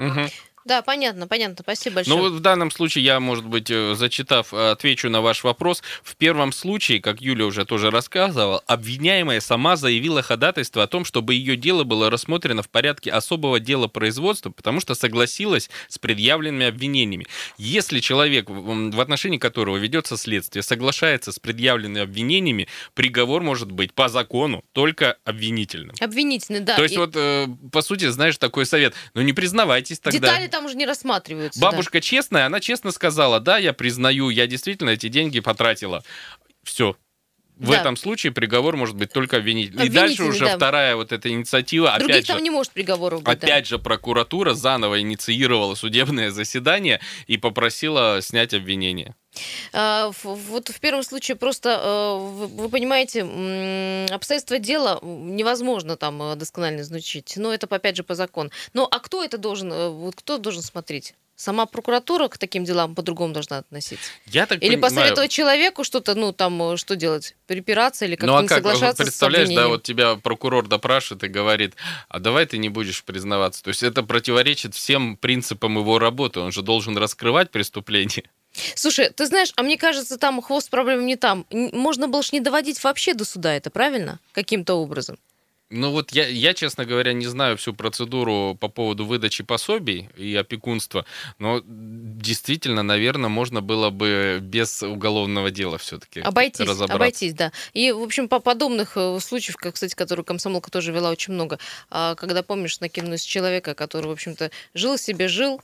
Угу. 0.00 0.26
Да, 0.68 0.82
понятно, 0.82 1.26
понятно. 1.26 1.56
Спасибо 1.62 1.96
большое. 1.96 2.16
Ну, 2.16 2.22
вот 2.24 2.32
в 2.34 2.40
данном 2.40 2.70
случае 2.70 3.02
я, 3.02 3.20
может 3.20 3.46
быть, 3.46 3.70
э, 3.70 3.94
зачитав, 3.94 4.52
э, 4.52 4.72
отвечу 4.72 5.08
на 5.08 5.22
ваш 5.22 5.42
вопрос. 5.42 5.82
В 6.02 6.14
первом 6.14 6.52
случае, 6.52 7.00
как 7.00 7.22
Юля 7.22 7.46
уже 7.46 7.64
тоже 7.64 7.90
рассказывала, 7.90 8.62
обвиняемая 8.66 9.40
сама 9.40 9.76
заявила 9.76 10.20
ходатайство 10.20 10.82
о 10.82 10.86
том, 10.86 11.06
чтобы 11.06 11.32
ее 11.32 11.56
дело 11.56 11.84
было 11.84 12.10
рассмотрено 12.10 12.62
в 12.62 12.68
порядке 12.68 13.10
особого 13.10 13.60
дела 13.60 13.88
производства, 13.88 14.50
потому 14.50 14.80
что 14.80 14.94
согласилась 14.94 15.70
с 15.88 15.96
предъявленными 15.96 16.66
обвинениями. 16.66 17.26
Если 17.56 18.00
человек, 18.00 18.50
в 18.50 19.00
отношении 19.00 19.38
которого 19.38 19.78
ведется 19.78 20.18
следствие, 20.18 20.62
соглашается 20.62 21.32
с 21.32 21.38
предъявленными 21.38 22.02
обвинениями, 22.02 22.68
приговор 22.92 23.42
может 23.42 23.72
быть 23.72 23.94
по 23.94 24.10
закону 24.10 24.62
только 24.72 25.16
обвинительным. 25.24 25.96
Обвинительный, 25.98 26.60
да. 26.60 26.76
То 26.76 26.82
есть 26.82 26.96
и... 26.96 26.98
вот, 26.98 27.12
э, 27.14 27.46
по 27.72 27.80
сути, 27.80 28.10
знаешь, 28.10 28.36
такой 28.36 28.66
совет, 28.66 28.92
ну 29.14 29.22
не 29.22 29.32
признавайтесь 29.32 29.98
тогда. 29.98 30.18
Детали 30.18 30.57
там 30.58 30.66
уже 30.66 30.76
не 30.76 30.86
рассматриваются. 30.86 31.60
Бабушка 31.60 31.98
да. 31.98 32.00
честная, 32.00 32.46
она 32.46 32.60
честно 32.60 32.90
сказала, 32.90 33.38
да, 33.38 33.58
я 33.58 33.72
признаю, 33.72 34.28
я 34.28 34.46
действительно 34.46 34.90
эти 34.90 35.08
деньги 35.08 35.38
потратила. 35.38 36.02
Все, 36.64 36.96
в 37.58 37.70
да. 37.70 37.80
этом 37.80 37.96
случае 37.96 38.32
приговор 38.32 38.76
может 38.76 38.96
быть 38.96 39.12
только 39.12 39.38
обвинительный. 39.38 39.86
И 39.86 39.88
дальше 39.88 40.24
уже 40.24 40.44
да. 40.44 40.56
вторая 40.56 40.94
вот 40.94 41.10
эта 41.10 41.28
инициатива. 41.28 41.92
Других 41.98 42.16
опять 42.16 42.26
там 42.26 42.38
же, 42.38 42.42
не 42.42 42.50
может 42.50 42.72
приговоров 42.72 43.22
быть. 43.22 43.36
Опять 43.36 43.64
да. 43.64 43.68
же, 43.68 43.78
прокуратура 43.78 44.54
заново 44.54 45.00
инициировала 45.00 45.74
судебное 45.74 46.30
заседание 46.30 47.00
и 47.26 47.36
попросила 47.36 48.20
снять 48.22 48.54
обвинение. 48.54 49.16
А, 49.72 50.10
вот 50.22 50.68
в 50.68 50.80
первом 50.80 51.02
случае 51.02 51.36
просто, 51.36 51.70
э, 51.70 52.46
вы 52.46 52.68
понимаете, 52.68 53.22
обстоятельства 54.12 54.58
дела 54.58 54.98
невозможно 55.02 55.96
там 55.96 56.22
э, 56.22 56.36
досконально 56.36 56.80
изучить. 56.80 57.34
Но 57.36 57.52
это, 57.52 57.66
опять 57.70 57.96
же, 57.96 58.02
по 58.02 58.14
закону. 58.14 58.50
Ну, 58.72 58.86
а 58.90 58.98
кто 58.98 59.24
это 59.24 59.38
должен, 59.38 59.72
э, 59.72 59.88
вот 59.88 60.16
кто 60.16 60.38
должен 60.38 60.62
смотреть? 60.62 61.14
Сама 61.36 61.66
прокуратура 61.66 62.26
к 62.26 62.36
таким 62.36 62.64
делам 62.64 62.96
по-другому 62.96 63.32
должна 63.32 63.58
относиться? 63.58 64.10
Я 64.26 64.46
так 64.46 64.60
или 64.60 64.74
понимаю... 64.74 64.82
посоветовать 64.90 65.30
человеку 65.30 65.84
что-то, 65.84 66.16
ну, 66.16 66.32
там, 66.32 66.76
что 66.76 66.96
делать? 66.96 67.36
Припираться 67.46 68.06
или 68.06 68.16
как-то 68.16 68.26
ну, 68.26 68.38
а 68.38 68.42
не 68.42 68.48
как? 68.48 68.58
соглашаться 68.58 69.04
представляешь, 69.04 69.48
да, 69.48 69.68
вот 69.68 69.84
тебя 69.84 70.16
прокурор 70.16 70.66
допрашивает 70.66 71.22
и 71.22 71.28
говорит, 71.28 71.76
а 72.08 72.18
давай 72.18 72.44
ты 72.46 72.58
не 72.58 72.70
будешь 72.70 73.04
признаваться. 73.04 73.62
То 73.62 73.68
есть 73.68 73.84
это 73.84 74.02
противоречит 74.02 74.74
всем 74.74 75.16
принципам 75.16 75.78
его 75.78 76.00
работы. 76.00 76.40
Он 76.40 76.50
же 76.50 76.62
должен 76.62 76.98
раскрывать 76.98 77.52
преступление. 77.52 78.24
Слушай, 78.74 79.10
ты 79.10 79.26
знаешь, 79.26 79.52
а 79.56 79.62
мне 79.62 79.76
кажется, 79.76 80.18
там 80.18 80.40
хвост 80.42 80.70
проблем 80.70 81.06
не 81.06 81.16
там. 81.16 81.46
Можно 81.50 82.08
было 82.08 82.22
же 82.22 82.30
не 82.32 82.40
доводить 82.40 82.82
вообще 82.82 83.14
до 83.14 83.24
суда 83.24 83.54
это, 83.54 83.70
правильно? 83.70 84.18
Каким-то 84.32 84.74
образом. 84.74 85.18
Ну 85.70 85.90
вот 85.90 86.12
я, 86.12 86.26
я, 86.26 86.54
честно 86.54 86.86
говоря, 86.86 87.12
не 87.12 87.26
знаю 87.26 87.58
всю 87.58 87.74
процедуру 87.74 88.56
по 88.58 88.68
поводу 88.68 89.04
выдачи 89.04 89.44
пособий 89.44 90.08
и 90.16 90.34
опекунства, 90.34 91.04
но 91.38 91.62
действительно, 91.66 92.82
наверное, 92.82 93.28
можно 93.28 93.60
было 93.60 93.90
бы 93.90 94.38
без 94.40 94.82
уголовного 94.82 95.50
дела 95.50 95.76
все-таки 95.76 96.20
обойтись, 96.20 96.66
обойтись, 96.88 97.34
да. 97.34 97.52
И, 97.74 97.92
в 97.92 98.02
общем, 98.02 98.28
по 98.28 98.40
подобных 98.40 98.92
э, 98.96 99.18
случаев, 99.20 99.56
как, 99.56 99.74
кстати, 99.74 99.94
которые 99.94 100.24
комсомолка 100.24 100.70
тоже 100.70 100.90
вела 100.90 101.10
очень 101.10 101.34
много, 101.34 101.58
а, 101.90 102.14
когда, 102.14 102.42
помнишь, 102.42 102.80
накинулись 102.80 103.22
человека, 103.22 103.74
который, 103.74 104.06
в 104.06 104.12
общем-то, 104.12 104.50
жил 104.72 104.96
себе, 104.96 105.28
жил, 105.28 105.60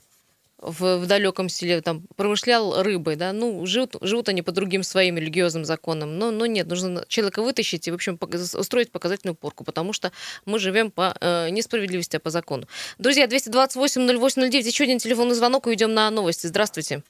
в, 0.57 0.97
в 0.97 1.05
далеком 1.05 1.49
селе 1.49 1.81
там 1.81 2.03
промышлял 2.15 2.81
рыбой, 2.81 3.15
да, 3.15 3.33
ну, 3.33 3.65
живут, 3.65 3.95
живут 4.01 4.29
они 4.29 4.41
по 4.41 4.51
другим 4.51 4.83
своим 4.83 5.17
религиозным 5.17 5.65
законам, 5.65 6.17
но, 6.17 6.31
но 6.31 6.45
нет, 6.45 6.67
нужно 6.67 7.05
человека 7.07 7.41
вытащить 7.41 7.87
и, 7.87 7.91
в 7.91 7.95
общем, 7.95 8.19
устроить 8.53 8.91
показательную 8.91 9.35
порку, 9.35 9.63
потому 9.63 9.93
что 9.93 10.11
мы 10.45 10.59
живем 10.59 10.91
по 10.91 11.15
э, 11.19 11.49
несправедливости, 11.49 12.17
а 12.17 12.19
по 12.19 12.29
закону. 12.29 12.67
Друзья, 12.97 13.25
228-08-09, 13.25 14.63
еще 14.63 14.83
один 14.83 14.99
телефонный 14.99 15.35
звонок, 15.35 15.67
и 15.67 15.69
уйдем 15.69 15.93
на 15.93 16.09
новости. 16.09 16.47
Здравствуйте. 16.47 17.03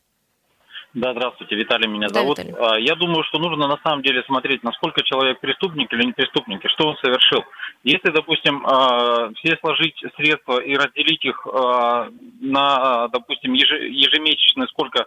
Да, 0.95 1.11
здравствуйте, 1.11 1.57
Виталий 1.57 1.89
меня 1.89 2.07
да, 2.07 2.21
зовут. 2.21 2.39
Виталий. 2.39 2.55
А, 2.57 2.79
я 2.79 2.95
думаю, 2.95 3.25
что 3.25 3.37
нужно 3.37 3.67
на 3.67 3.77
самом 3.83 4.01
деле 4.01 4.23
смотреть, 4.23 4.63
насколько 4.63 5.03
человек 5.03 5.41
преступник 5.41 5.91
или 5.91 6.05
не 6.05 6.13
преступник, 6.13 6.63
и 6.63 6.69
что 6.69 6.87
он 6.87 6.95
совершил. 7.03 7.43
Если, 7.83 8.11
допустим, 8.11 8.65
а, 8.65 9.29
все 9.35 9.57
сложить 9.57 10.01
средства 10.15 10.59
и 10.59 10.73
разделить 10.73 11.25
их 11.25 11.45
а, 11.47 12.07
на, 12.39 13.09
допустим, 13.09 13.51
ежемесячно, 13.51 14.67
сколько 14.67 15.05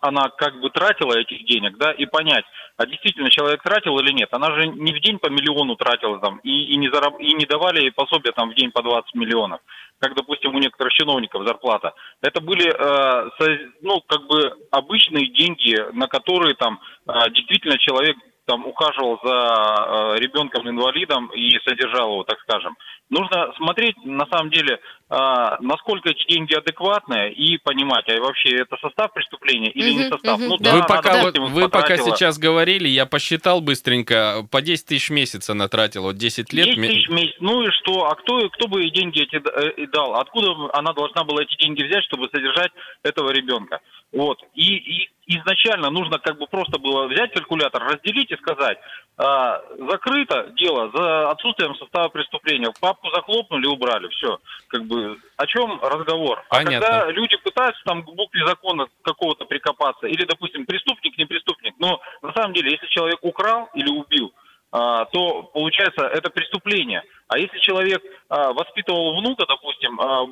она 0.00 0.28
как 0.30 0.60
бы 0.60 0.70
тратила 0.70 1.18
этих 1.18 1.44
денег, 1.46 1.76
да, 1.78 1.92
и 1.92 2.06
понять, 2.06 2.44
а 2.76 2.86
действительно 2.86 3.30
человек 3.30 3.62
тратил 3.62 3.98
или 3.98 4.12
нет. 4.12 4.28
Она 4.32 4.54
же 4.54 4.66
не 4.68 4.92
в 4.92 5.00
день 5.00 5.18
по 5.18 5.28
миллиону 5.28 5.76
тратила 5.76 6.18
там, 6.18 6.38
и, 6.38 6.72
и, 6.72 6.76
не, 6.76 6.88
зараб... 6.88 7.18
и 7.18 7.32
не 7.34 7.46
давали 7.46 7.82
ей 7.82 7.92
пособия 7.92 8.32
там 8.32 8.50
в 8.50 8.54
день 8.54 8.70
по 8.70 8.82
20 8.82 9.14
миллионов 9.14 9.60
как, 10.02 10.16
допустим, 10.16 10.52
у 10.52 10.58
некоторых 10.58 10.92
чиновников 10.94 11.46
зарплата. 11.46 11.94
Это 12.22 12.40
были, 12.40 12.66
э, 12.66 13.70
ну, 13.82 14.00
как 14.08 14.26
бы 14.26 14.52
обычные 14.72 15.28
деньги, 15.28 15.78
на 15.92 16.08
которые 16.08 16.54
там 16.54 16.80
э, 17.06 17.30
действительно 17.30 17.78
человек 17.78 18.16
там 18.44 18.66
ухаживал 18.66 19.20
за 19.22 19.30
э, 19.30 20.18
ребенком-инвалидом 20.18 21.28
и 21.28 21.56
содержал 21.64 22.10
его, 22.10 22.24
так 22.24 22.40
скажем. 22.40 22.76
Нужно 23.10 23.52
смотреть, 23.56 23.96
на 24.04 24.26
самом 24.26 24.50
деле, 24.50 24.80
э, 25.12 25.56
насколько 25.60 26.10
эти 26.10 26.26
деньги 26.28 26.54
адекватные 26.54 27.32
и 27.32 27.58
понимать, 27.58 28.08
а 28.08 28.20
вообще 28.20 28.56
это 28.56 28.76
состав 28.80 29.12
преступления 29.12 29.70
или 29.70 29.92
не 29.92 30.08
состав. 30.08 30.38
Ну, 30.38 30.56
да, 30.58 30.74
вы 30.74 30.80
пока, 30.86 31.22
вот, 31.22 31.38
вы 31.38 31.68
пока 31.68 31.96
сейчас 31.96 32.38
говорили, 32.38 32.88
я 32.88 33.06
посчитал 33.06 33.60
быстренько, 33.60 34.46
по 34.50 34.62
10 34.62 34.86
тысяч 34.86 35.10
в 35.10 35.12
месяц 35.12 35.50
она 35.50 35.68
тратила, 35.68 36.04
вот 36.04 36.16
10 36.16 36.52
лет. 36.52 36.66
10 36.66 36.80
тысяч 36.80 37.08
в 37.08 37.12
месяц, 37.12 37.36
ну 37.40 37.62
и 37.62 37.70
что? 37.70 38.06
А 38.06 38.14
кто, 38.14 38.48
кто 38.50 38.68
бы 38.68 38.82
ей 38.82 38.90
деньги 38.90 39.22
эти 39.22 39.36
э, 39.36 39.86
дал? 39.88 40.14
Откуда 40.14 40.70
она 40.72 40.92
должна 40.92 41.24
была 41.24 41.42
эти 41.42 41.56
деньги 41.56 41.82
взять, 41.82 42.04
чтобы 42.04 42.28
содержать 42.32 42.72
этого 43.02 43.30
ребенка? 43.30 43.80
Вот. 44.12 44.38
И, 44.54 44.76
и 44.76 45.10
изначально 45.26 45.90
нужно 45.90 46.18
как 46.18 46.38
бы 46.38 46.46
просто 46.46 46.78
было 46.78 47.06
взять 47.06 47.32
калькулятор, 47.32 47.82
разделить 47.82 48.30
и 48.30 48.36
сказать, 48.36 48.78
а, 49.16 49.62
закрыто 49.78 50.52
дело 50.56 50.90
за 50.94 51.30
отсутствием 51.30 51.74
состава 51.76 52.08
преступления. 52.08 52.72
Папку 52.80 53.08
захлопнули, 53.10 53.66
убрали, 53.66 54.08
все. 54.08 54.38
Как 54.68 54.84
бы 54.84 55.01
о 55.36 55.46
чем 55.46 55.80
разговор? 55.82 56.44
Понятно. 56.48 56.78
А 56.78 56.80
когда 56.80 57.10
люди 57.12 57.36
пытаются 57.36 57.82
там 57.84 58.02
к 58.02 58.06
букве 58.06 58.46
закона 58.46 58.86
какого-то 59.02 59.44
прикопаться, 59.44 60.06
или, 60.06 60.24
допустим, 60.24 60.66
преступник, 60.66 61.16
не 61.18 61.24
преступник, 61.24 61.74
но 61.78 62.00
на 62.22 62.32
самом 62.32 62.52
деле, 62.54 62.72
если 62.72 62.86
человек 62.86 63.18
украл 63.22 63.68
или 63.74 63.88
убил, 63.88 64.32
а, 64.72 65.04
то 65.06 65.42
получается 65.52 66.06
это 66.06 66.30
преступление. 66.30 67.02
А 67.28 67.38
если 67.38 67.58
человек 67.58 68.02
а, 68.28 68.52
воспитывал 68.52 69.18
внука, 69.20 69.44
допустим, 69.46 70.00
а, 70.00 70.24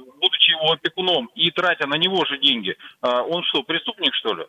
будучи 0.51 0.63
его 0.63 0.73
опекуном 0.73 1.31
и 1.35 1.51
тратя 1.51 1.87
на 1.87 1.97
него 1.97 2.25
же 2.25 2.39
деньги, 2.39 2.77
а, 3.01 3.23
он 3.23 3.43
что, 3.45 3.63
преступник, 3.63 4.15
что 4.15 4.35
ли? 4.35 4.45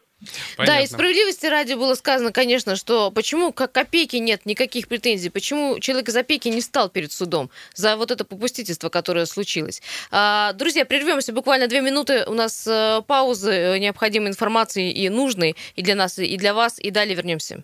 Понятно. 0.56 0.76
Да, 0.76 0.82
и 0.82 0.88
справедливости 0.88 1.48
ради 1.48 1.74
было 1.74 1.96
сказано, 1.96 2.32
конечно, 2.32 2.76
что 2.76 3.12
почему 3.12 3.52
как 3.52 3.72
копейки 3.72 4.18
нет 4.18 4.46
никаких 4.46 4.88
претензий, 4.88 5.30
почему 5.30 5.80
человек 5.80 6.10
из 6.10 6.16
опеки 6.16 6.48
не 6.50 6.62
стал 6.62 6.90
перед 6.90 7.12
судом 7.12 7.50
за 7.74 7.96
вот 7.96 8.12
это 8.12 8.24
попустительство, 8.24 8.90
которое 8.90 9.26
случилось. 9.26 9.82
А, 10.12 10.54
друзья, 10.54 10.86
прервемся 10.86 11.34
буквально 11.34 11.68
две 11.68 11.82
минуты. 11.82 12.26
У 12.28 12.34
нас 12.34 12.68
а, 12.70 13.02
паузы 13.02 13.52
э, 13.52 13.78
необходимой 13.80 14.30
информации 14.30 14.92
и 14.92 15.10
нужной 15.10 15.56
и 15.76 15.82
для 15.82 15.96
нас, 15.96 16.20
и 16.20 16.38
для 16.38 16.54
вас, 16.54 16.80
и 16.80 16.92
далее 16.92 17.16
вернемся. 17.16 17.64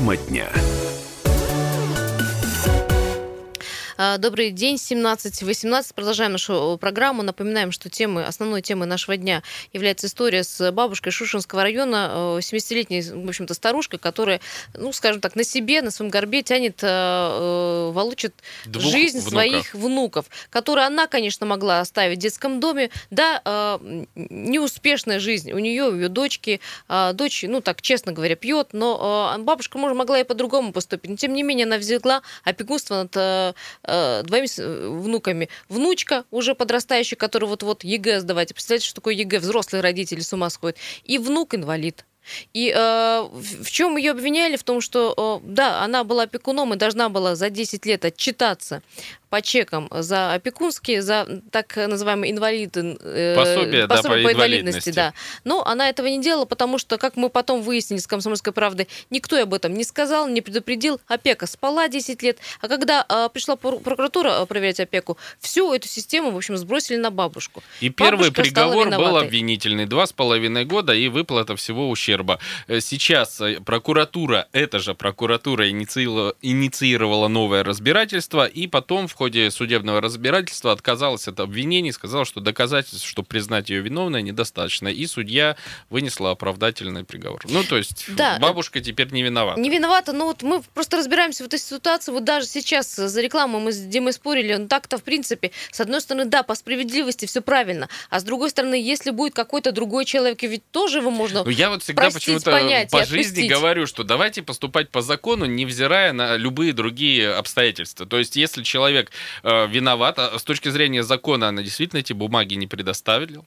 Тема 0.00 0.16
дня. 0.16 0.69
Добрый 4.18 4.50
день, 4.50 4.76
17-18. 4.76 5.92
Продолжаем 5.94 6.32
нашу 6.32 6.78
программу. 6.80 7.22
Напоминаем, 7.22 7.70
что 7.70 7.90
темы, 7.90 8.24
основной 8.24 8.62
темой 8.62 8.88
нашего 8.88 9.16
дня 9.18 9.42
является 9.74 10.06
история 10.06 10.42
с 10.42 10.72
бабушкой 10.72 11.12
Шушинского 11.12 11.62
района, 11.62 12.38
70-летней, 12.40 13.02
в 13.02 13.28
общем-то, 13.28 13.52
старушкой, 13.52 13.98
которая, 13.98 14.40
ну, 14.72 14.92
скажем 14.92 15.20
так, 15.20 15.36
на 15.36 15.44
себе, 15.44 15.82
на 15.82 15.90
своем 15.90 16.10
горбе 16.10 16.42
тянет, 16.42 16.82
э, 16.82 16.86
э, 16.86 17.90
волочит 17.92 18.34
Двух 18.64 18.84
жизнь 18.84 19.18
внуков. 19.18 19.32
своих 19.32 19.74
внуков, 19.74 20.26
которые 20.48 20.86
она, 20.86 21.06
конечно, 21.06 21.44
могла 21.44 21.80
оставить 21.80 22.16
в 22.16 22.20
детском 22.22 22.58
доме. 22.58 22.88
Да, 23.10 23.42
э, 23.44 24.04
неуспешная 24.14 25.20
жизнь 25.20 25.52
у 25.52 25.58
нее, 25.58 25.84
у 25.84 25.94
ее 25.94 26.08
дочки. 26.08 26.60
Дочь, 26.88 27.44
ну, 27.46 27.60
так, 27.60 27.82
честно 27.82 28.12
говоря, 28.12 28.34
пьет, 28.34 28.68
но 28.72 29.36
бабушка, 29.40 29.76
может, 29.76 29.96
могла 29.96 30.20
и 30.20 30.24
по-другому 30.24 30.72
поступить. 30.72 31.10
Но, 31.10 31.16
тем 31.16 31.34
не 31.34 31.42
менее, 31.42 31.66
она 31.66 31.76
взяла 31.76 32.22
опекунство 32.44 33.06
над 33.10 33.54
э, 33.90 34.22
двоими 34.22 34.46
э, 34.58 34.88
внуками. 34.88 35.48
Внучка 35.68 36.24
уже 36.30 36.54
подрастающая, 36.54 37.16
который 37.16 37.48
вот-вот 37.48 37.84
ЕГЭ 37.84 38.20
сдавать. 38.20 38.54
Представляете, 38.54 38.86
что 38.86 38.94
такое 38.96 39.14
ЕГЭ? 39.14 39.40
Взрослые 39.40 39.82
родители 39.82 40.20
с 40.20 40.32
ума 40.32 40.50
сходят. 40.50 40.78
И 41.04 41.18
внук 41.18 41.54
инвалид. 41.54 42.04
И 42.54 42.72
э, 42.74 43.28
в 43.32 43.70
чем 43.70 43.96
ее 43.96 44.12
обвиняли? 44.12 44.56
В 44.56 44.64
том, 44.64 44.80
что, 44.80 45.40
э, 45.44 45.46
да, 45.46 45.82
она 45.82 46.04
была 46.04 46.24
опекуном 46.24 46.74
и 46.74 46.76
должна 46.76 47.08
была 47.08 47.34
за 47.34 47.50
10 47.50 47.86
лет 47.86 48.04
отчитаться 48.04 48.82
по 49.30 49.40
чекам 49.40 49.88
за 49.90 50.34
опекунские, 50.34 51.02
за 51.02 51.26
так 51.50 51.76
называемые 51.76 52.32
инвалиды, 52.32 52.98
э, 53.00 53.36
пособие, 53.36 53.86
да, 53.86 53.96
по, 53.96 54.02
по 54.02 54.08
инвалидности. 54.08 54.34
инвалидности. 54.34 54.90
Да. 54.90 55.14
Но 55.44 55.64
она 55.64 55.88
этого 55.88 56.08
не 56.08 56.20
делала, 56.20 56.44
потому 56.44 56.78
что, 56.78 56.98
как 56.98 57.16
мы 57.16 57.30
потом 57.30 57.62
выяснили 57.62 58.00
с 58.00 58.08
«Комсомольской 58.08 58.52
правды», 58.52 58.88
никто 59.08 59.40
об 59.40 59.54
этом 59.54 59.72
не 59.74 59.84
сказал, 59.84 60.28
не 60.28 60.40
предупредил. 60.40 61.00
Опека 61.06 61.46
спала 61.46 61.88
10 61.88 62.22
лет. 62.22 62.38
А 62.60 62.66
когда 62.66 63.06
э, 63.08 63.28
пришла 63.32 63.54
прокуратура 63.54 64.44
проверять 64.46 64.80
опеку, 64.80 65.16
всю 65.38 65.72
эту 65.72 65.86
систему, 65.86 66.32
в 66.32 66.36
общем, 66.36 66.56
сбросили 66.56 66.96
на 66.96 67.10
бабушку. 67.10 67.62
И 67.80 67.88
первый 67.88 68.32
приговор 68.32 68.90
был 68.90 69.16
обвинительный. 69.16 69.86
Два 69.86 70.06
с 70.06 70.12
половиной 70.12 70.64
года 70.64 70.92
и 70.92 71.06
выплата 71.08 71.54
всего 71.54 71.88
ущерба. 71.88 72.19
Э, 72.66 72.80
сейчас 72.80 73.40
э, 73.40 73.60
прокуратура, 73.60 74.48
эта 74.52 74.78
же 74.78 74.94
прокуратура 74.94 75.68
инициировала, 75.70 76.34
инициировала 76.42 77.28
новое 77.28 77.64
разбирательство, 77.64 78.46
и 78.46 78.66
потом 78.66 79.08
в 79.08 79.14
ходе 79.14 79.50
судебного 79.50 80.00
разбирательства 80.00 80.72
отказалась 80.72 81.28
от 81.28 81.40
обвинений, 81.40 81.92
сказала, 81.92 82.24
что 82.24 82.40
доказательств, 82.40 83.06
чтобы 83.06 83.28
признать 83.28 83.70
ее 83.70 83.80
виновной, 83.80 84.22
недостаточно. 84.22 84.88
И 84.88 85.06
судья 85.06 85.56
вынесла 85.88 86.30
оправдательный 86.30 87.04
приговор. 87.04 87.42
Ну, 87.48 87.62
то 87.64 87.76
есть 87.76 88.04
да, 88.08 88.38
бабушка 88.38 88.80
теперь 88.80 89.10
не 89.12 89.22
виновата. 89.22 89.60
Не 89.60 89.70
виновата, 89.70 90.12
но 90.12 90.26
вот 90.26 90.42
мы 90.42 90.62
просто 90.74 90.96
разбираемся 90.96 91.44
в 91.44 91.46
этой 91.46 91.58
ситуации. 91.58 92.12
Вот 92.12 92.24
даже 92.24 92.46
сейчас 92.46 92.94
за 92.94 93.20
рекламу 93.20 93.60
мы 93.60 93.72
с 93.72 93.78
Димой 93.78 94.12
спорили. 94.12 94.54
Ну, 94.54 94.68
так-то, 94.68 94.98
в 94.98 95.02
принципе, 95.02 95.52
с 95.70 95.80
одной 95.80 96.00
стороны, 96.00 96.24
да, 96.26 96.42
по 96.42 96.54
справедливости 96.54 97.26
все 97.26 97.40
правильно. 97.40 97.88
А 98.08 98.20
с 98.20 98.24
другой 98.24 98.50
стороны, 98.50 98.74
если 98.74 99.10
будет 99.10 99.34
какой-то 99.34 99.72
другой 99.72 100.04
человек, 100.04 100.42
ведь 100.42 100.68
тоже 100.70 100.98
его 100.98 101.10
можно 101.10 101.44
ну, 101.44 101.50
Я 101.50 101.70
вот 101.70 101.82
всегда 101.82 101.99
почему-то 102.08 102.86
по 102.90 103.04
жизни 103.04 103.46
говорю, 103.46 103.86
что 103.86 104.04
давайте 104.04 104.42
поступать 104.42 104.88
по 104.88 105.02
закону, 105.02 105.44
невзирая 105.44 106.14
на 106.14 106.36
любые 106.36 106.72
другие 106.72 107.32
обстоятельства. 107.34 108.06
То 108.06 108.18
есть, 108.18 108.36
если 108.36 108.62
человек 108.62 109.10
э, 109.42 109.66
виновата. 109.66 110.38
С 110.38 110.42
точки 110.42 110.68
зрения 110.68 111.02
закона 111.02 111.48
она 111.48 111.62
действительно 111.62 112.00
эти 112.00 112.12
бумаги 112.12 112.54
не 112.54 112.66
предоставила. 112.66 113.44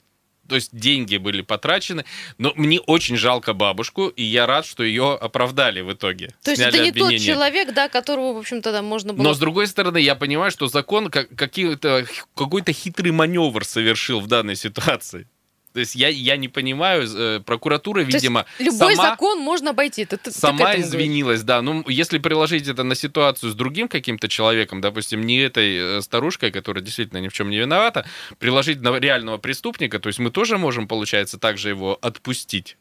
То 0.47 0.55
есть 0.55 0.75
деньги 0.75 1.15
были 1.15 1.41
потрачены, 1.41 2.03
но 2.37 2.51
мне 2.57 2.81
очень 2.81 3.15
жалко 3.15 3.53
бабушку, 3.53 4.07
и 4.07 4.23
я 4.23 4.45
рад, 4.45 4.65
что 4.65 4.83
ее 4.83 5.13
оправдали 5.13 5.79
в 5.79 5.93
итоге. 5.93 6.35
То 6.43 6.51
есть 6.51 6.61
это 6.61 6.79
не 6.79 6.89
обвинение. 6.89 7.17
тот 7.17 7.25
человек, 7.25 7.73
да, 7.73 7.87
которого, 7.87 8.33
в 8.33 8.37
общем-то, 8.39 8.73
да, 8.73 8.81
можно 8.81 9.13
было... 9.13 9.23
Но 9.23 9.33
с 9.33 9.39
другой 9.39 9.67
стороны, 9.67 9.99
я 9.99 10.15
понимаю, 10.15 10.51
что 10.51 10.67
закон 10.67 11.09
как, 11.09 11.29
какой-то 11.33 12.73
хитрый 12.73 13.11
маневр 13.11 13.63
совершил 13.63 14.19
в 14.19 14.27
данной 14.27 14.57
ситуации. 14.57 15.27
То 15.73 15.79
есть 15.79 15.95
я, 15.95 16.09
я 16.09 16.37
не 16.37 16.49
понимаю, 16.49 17.07
э, 17.07 17.39
прокуратура, 17.43 18.01
видимо, 18.01 18.45
любой 18.59 18.95
сама, 18.95 19.09
закон 19.09 19.39
можно 19.39 19.71
обойти. 19.71 20.05
Ты, 20.05 20.17
ты, 20.17 20.31
сама 20.31 20.73
ты 20.73 20.81
извинилась, 20.81 21.41
говоришь. 21.43 21.63
да. 21.63 21.63
Ну, 21.63 21.83
если 21.89 22.19
приложить 22.19 22.67
это 22.67 22.83
на 22.83 22.93
ситуацию 22.93 23.51
с 23.51 23.55
другим 23.55 23.87
каким-то 23.87 24.27
человеком, 24.27 24.81
допустим, 24.81 25.25
не 25.25 25.39
этой 25.39 25.97
э, 25.97 26.01
старушкой, 26.01 26.51
которая 26.51 26.83
действительно 26.83 27.17
ни 27.19 27.27
в 27.27 27.33
чем 27.33 27.49
не 27.49 27.57
виновата, 27.57 28.05
приложить 28.37 28.81
на 28.81 28.99
реального 28.99 29.39
преступника, 29.39 29.99
то 29.99 30.05
есть 30.07 30.19
мы 30.19 30.29
тоже 30.29 30.59
можем, 30.59 30.87
получается, 30.87 31.39
также 31.39 31.69
его 31.69 31.97
отпустить. 32.01 32.77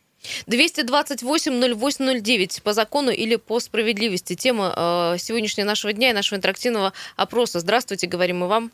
228-08-09 0.47 2.63
по 2.63 2.75
закону 2.75 3.11
или 3.11 3.37
по 3.37 3.59
справедливости. 3.59 4.35
Тема 4.35 4.75
э, 4.77 5.17
сегодняшнего 5.19 5.67
нашего 5.67 5.95
дня 5.95 6.11
и 6.11 6.13
нашего 6.13 6.37
интерактивного 6.37 6.93
опроса. 7.17 7.61
Здравствуйте, 7.61 8.07
говорим 8.07 8.41
мы 8.41 8.49
вам. 8.49 8.71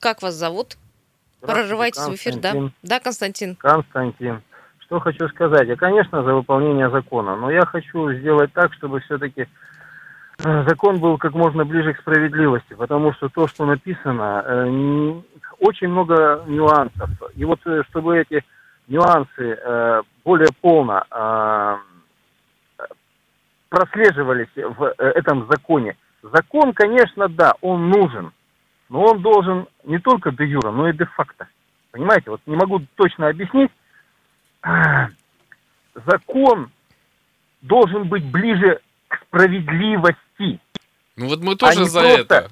Как 0.00 0.22
вас 0.22 0.34
зовут? 0.34 0.78
Прорывайтесь 1.40 2.06
в 2.06 2.14
эфир, 2.14 2.36
да? 2.36 2.54
Да, 2.82 3.00
Константин. 3.00 3.56
Константин. 3.56 4.42
Что 4.80 5.00
хочу 5.00 5.28
сказать. 5.28 5.68
Я, 5.68 5.76
конечно, 5.76 6.22
за 6.22 6.34
выполнение 6.34 6.88
закона, 6.90 7.36
но 7.36 7.50
я 7.50 7.66
хочу 7.66 8.10
сделать 8.14 8.52
так, 8.54 8.72
чтобы 8.72 9.00
все-таки 9.00 9.42
э, 9.42 10.64
закон 10.66 10.98
был 10.98 11.18
как 11.18 11.34
можно 11.34 11.66
ближе 11.66 11.92
к 11.92 12.00
справедливости, 12.00 12.72
потому 12.72 13.12
что 13.12 13.28
то, 13.28 13.46
что 13.46 13.66
написано, 13.66 14.42
э, 14.46 15.20
очень 15.58 15.88
много 15.88 16.42
нюансов. 16.46 17.10
И 17.34 17.44
вот 17.44 17.60
э, 17.66 17.82
чтобы 17.90 18.18
эти 18.18 18.42
нюансы 18.88 19.58
более 20.24 20.48
полно 20.62 21.04
прослеживались 23.68 24.48
в 24.56 24.94
этом 24.96 25.46
законе. 25.50 25.94
Закон, 26.22 26.72
конечно, 26.72 27.28
да, 27.28 27.52
он 27.60 27.90
нужен, 27.90 28.32
но 28.88 29.04
он 29.04 29.22
должен 29.22 29.66
не 29.84 29.98
только 29.98 30.30
де 30.30 30.44
юра, 30.44 30.70
но 30.70 30.88
и 30.88 30.92
де 30.92 31.04
факто. 31.04 31.46
Понимаете, 31.90 32.30
вот 32.30 32.40
не 32.46 32.56
могу 32.56 32.80
точно 32.96 33.28
объяснить. 33.28 33.70
Закон 36.06 36.70
должен 37.62 38.08
быть 38.08 38.24
ближе 38.24 38.80
к 39.08 39.20
справедливости. 39.26 40.60
Ну 41.16 41.28
вот 41.28 41.40
мы 41.42 41.56
тоже 41.56 41.82
а 41.82 41.84
за 41.84 42.00
это. 42.00 42.48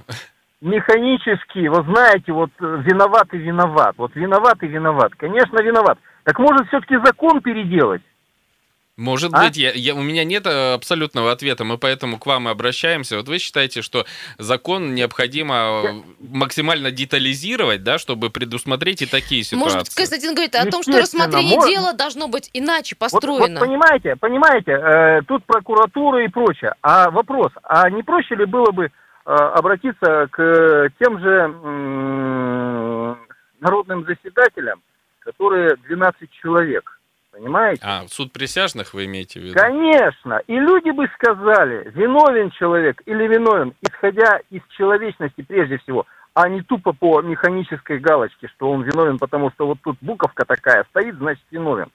Механически, 0.60 1.68
вы 1.68 1.84
знаете, 1.84 2.32
вот 2.32 2.50
виноват 2.58 3.32
и 3.32 3.38
виноват. 3.38 3.94
Вот 3.98 4.14
виноват 4.16 4.62
и 4.62 4.66
виноват. 4.66 5.14
Конечно, 5.16 5.62
виноват. 5.62 5.98
Так 6.24 6.38
может 6.38 6.66
все-таки 6.68 6.96
закон 7.04 7.40
переделать? 7.40 8.02
Может 8.96 9.34
а? 9.34 9.44
быть, 9.44 9.58
я, 9.58 9.72
я, 9.72 9.94
у 9.94 10.00
меня 10.00 10.24
нет 10.24 10.46
э, 10.46 10.72
абсолютного 10.72 11.30
ответа, 11.30 11.64
мы 11.64 11.76
поэтому 11.76 12.18
к 12.18 12.24
вам 12.24 12.48
и 12.48 12.50
обращаемся. 12.50 13.18
Вот 13.18 13.28
вы 13.28 13.38
считаете, 13.38 13.82
что 13.82 14.06
закон 14.38 14.94
необходимо 14.94 15.82
э, 15.84 16.25
максимально 16.28 16.90
детализировать, 16.90 17.82
да, 17.82 17.98
чтобы 17.98 18.30
предусмотреть 18.30 19.02
и 19.02 19.06
такие 19.06 19.42
ситуации? 19.42 19.76
Может, 19.76 19.94
Константин 19.94 20.34
говорит 20.34 20.54
о 20.54 20.70
том, 20.70 20.82
что 20.82 20.98
рассмотрение 20.98 21.56
может... 21.56 21.70
дела 21.70 21.92
должно 21.92 22.28
быть 22.28 22.50
иначе 22.52 22.96
построено. 22.96 23.38
Вот, 23.38 23.50
вот 23.50 23.60
понимаете, 23.60 24.16
понимаете, 24.16 24.72
э, 24.72 25.22
тут 25.26 25.44
прокуратура 25.44 26.24
и 26.24 26.28
прочее. 26.28 26.74
А 26.82 27.10
вопрос, 27.10 27.52
а 27.62 27.88
не 27.90 28.02
проще 28.02 28.34
ли 28.34 28.44
было 28.44 28.70
бы 28.72 28.86
э, 28.86 28.90
обратиться 29.30 30.28
к 30.30 30.90
тем 30.98 31.20
же 31.20 31.54
э, 31.54 33.14
народным 33.60 34.04
заседателям, 34.04 34.82
которые 35.20 35.76
12 35.88 36.30
человек? 36.42 36.96
Понимаете? 37.36 37.82
А, 37.84 38.06
суд 38.08 38.32
присяжных 38.32 38.94
вы 38.94 39.04
имеете 39.04 39.40
в 39.40 39.42
виду? 39.42 39.54
Конечно. 39.58 40.40
И 40.46 40.54
люди 40.54 40.90
бы 40.90 41.06
сказали, 41.14 41.90
виновен 41.94 42.50
человек 42.52 43.02
или 43.04 43.26
виновен, 43.26 43.74
исходя 43.82 44.40
из 44.48 44.62
человечности 44.76 45.42
прежде 45.42 45.76
всего, 45.78 46.06
а 46.36 46.50
не 46.50 46.60
тупо 46.60 46.92
по 46.92 47.22
механической 47.22 47.98
галочке, 47.98 48.46
что 48.48 48.70
он 48.70 48.82
виновен, 48.82 49.18
потому 49.18 49.50
что 49.52 49.66
вот 49.66 49.78
тут 49.82 49.96
буковка 50.02 50.44
такая 50.44 50.84
стоит, 50.90 51.14
значит 51.16 51.42
виновен. 51.50 51.90